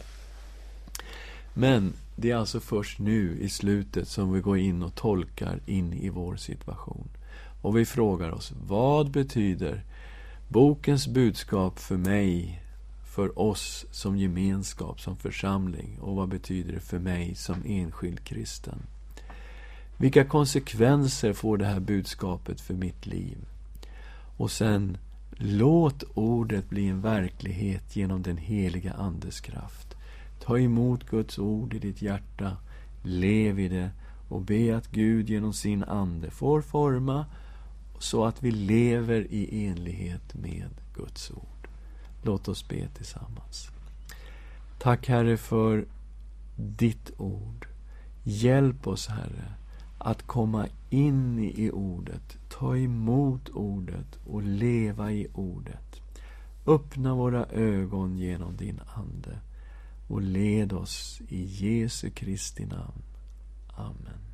Men 1.55 1.93
det 2.17 2.31
är 2.31 2.37
alltså 2.37 2.61
först 2.61 2.99
nu 2.99 3.39
i 3.41 3.49
slutet 3.49 4.09
som 4.09 4.33
vi 4.33 4.41
går 4.41 4.59
in 4.59 4.83
och 4.83 4.95
tolkar 4.95 5.61
in 5.67 5.93
i 5.93 6.09
vår 6.09 6.37
situation. 6.37 7.09
Och 7.63 7.77
vi 7.77 7.85
frågar 7.85 8.31
oss, 8.31 8.53
vad 8.67 9.11
betyder 9.11 9.83
bokens 10.49 11.09
budskap 11.09 11.79
för 11.79 11.97
mig, 11.97 12.63
för 13.15 13.39
oss 13.39 13.87
som 13.91 14.17
gemenskap, 14.17 15.01
som 15.01 15.17
församling? 15.17 15.99
Och 16.01 16.17
vad 16.17 16.29
betyder 16.29 16.73
det 16.73 16.81
för 16.81 16.99
mig 16.99 17.35
som 17.35 17.63
enskild 17.67 18.25
kristen? 18.25 18.83
Vilka 20.03 20.25
konsekvenser 20.25 21.33
får 21.33 21.57
det 21.57 21.65
här 21.65 21.81
budskapet 21.81 22.61
för 22.61 22.75
mitt 22.75 23.07
liv? 23.07 23.39
Och 24.37 24.51
sen, 24.51 24.99
låt 25.37 26.03
ordet 26.15 26.69
bli 26.69 26.89
en 26.89 27.01
verklighet 27.01 27.97
genom 27.97 28.23
den 28.23 28.37
heliga 28.37 28.93
Andes 28.93 29.41
kraft. 29.41 29.97
Ta 30.41 30.59
emot 30.59 31.11
Guds 31.11 31.39
ord 31.39 31.75
i 31.75 31.79
ditt 31.79 32.03
hjärta, 32.03 32.57
lev 33.03 33.61
i 33.61 33.69
det 33.69 33.91
och 34.29 34.41
be 34.41 34.77
att 34.77 34.91
Gud 34.91 35.31
genom 35.31 35.53
sin 35.53 35.85
Ande 35.85 36.31
får 36.31 36.63
forma 36.63 37.27
så 37.99 38.25
att 38.25 38.43
vi 38.43 38.51
lever 38.51 39.27
i 39.31 39.67
enlighet 39.67 40.35
med 40.35 40.71
Guds 40.95 41.31
ord. 41.31 41.69
Låt 42.23 42.49
oss 42.49 42.69
be 42.69 42.89
tillsammans. 42.89 43.69
Tack 44.79 45.09
Herre 45.09 45.37
för 45.37 45.85
ditt 46.57 47.11
ord. 47.19 47.67
Hjälp 48.25 48.87
oss 48.87 49.09
Herre 49.09 49.62
att 50.05 50.27
komma 50.27 50.67
in 50.91 51.39
i 51.39 51.71
ordet, 51.71 52.37
ta 52.49 52.77
emot 52.77 53.49
ordet 53.49 54.19
och 54.27 54.43
leva 54.43 55.13
i 55.13 55.27
ordet. 55.35 56.01
Öppna 56.67 57.15
våra 57.15 57.47
ögon 57.47 58.17
genom 58.17 58.57
din 58.57 58.81
Ande 58.95 59.39
och 60.09 60.23
led 60.23 60.73
oss 60.73 61.21
i 61.29 61.43
Jesu 61.43 62.11
Kristi 62.11 62.67
namn. 62.67 63.03
Amen. 63.77 64.32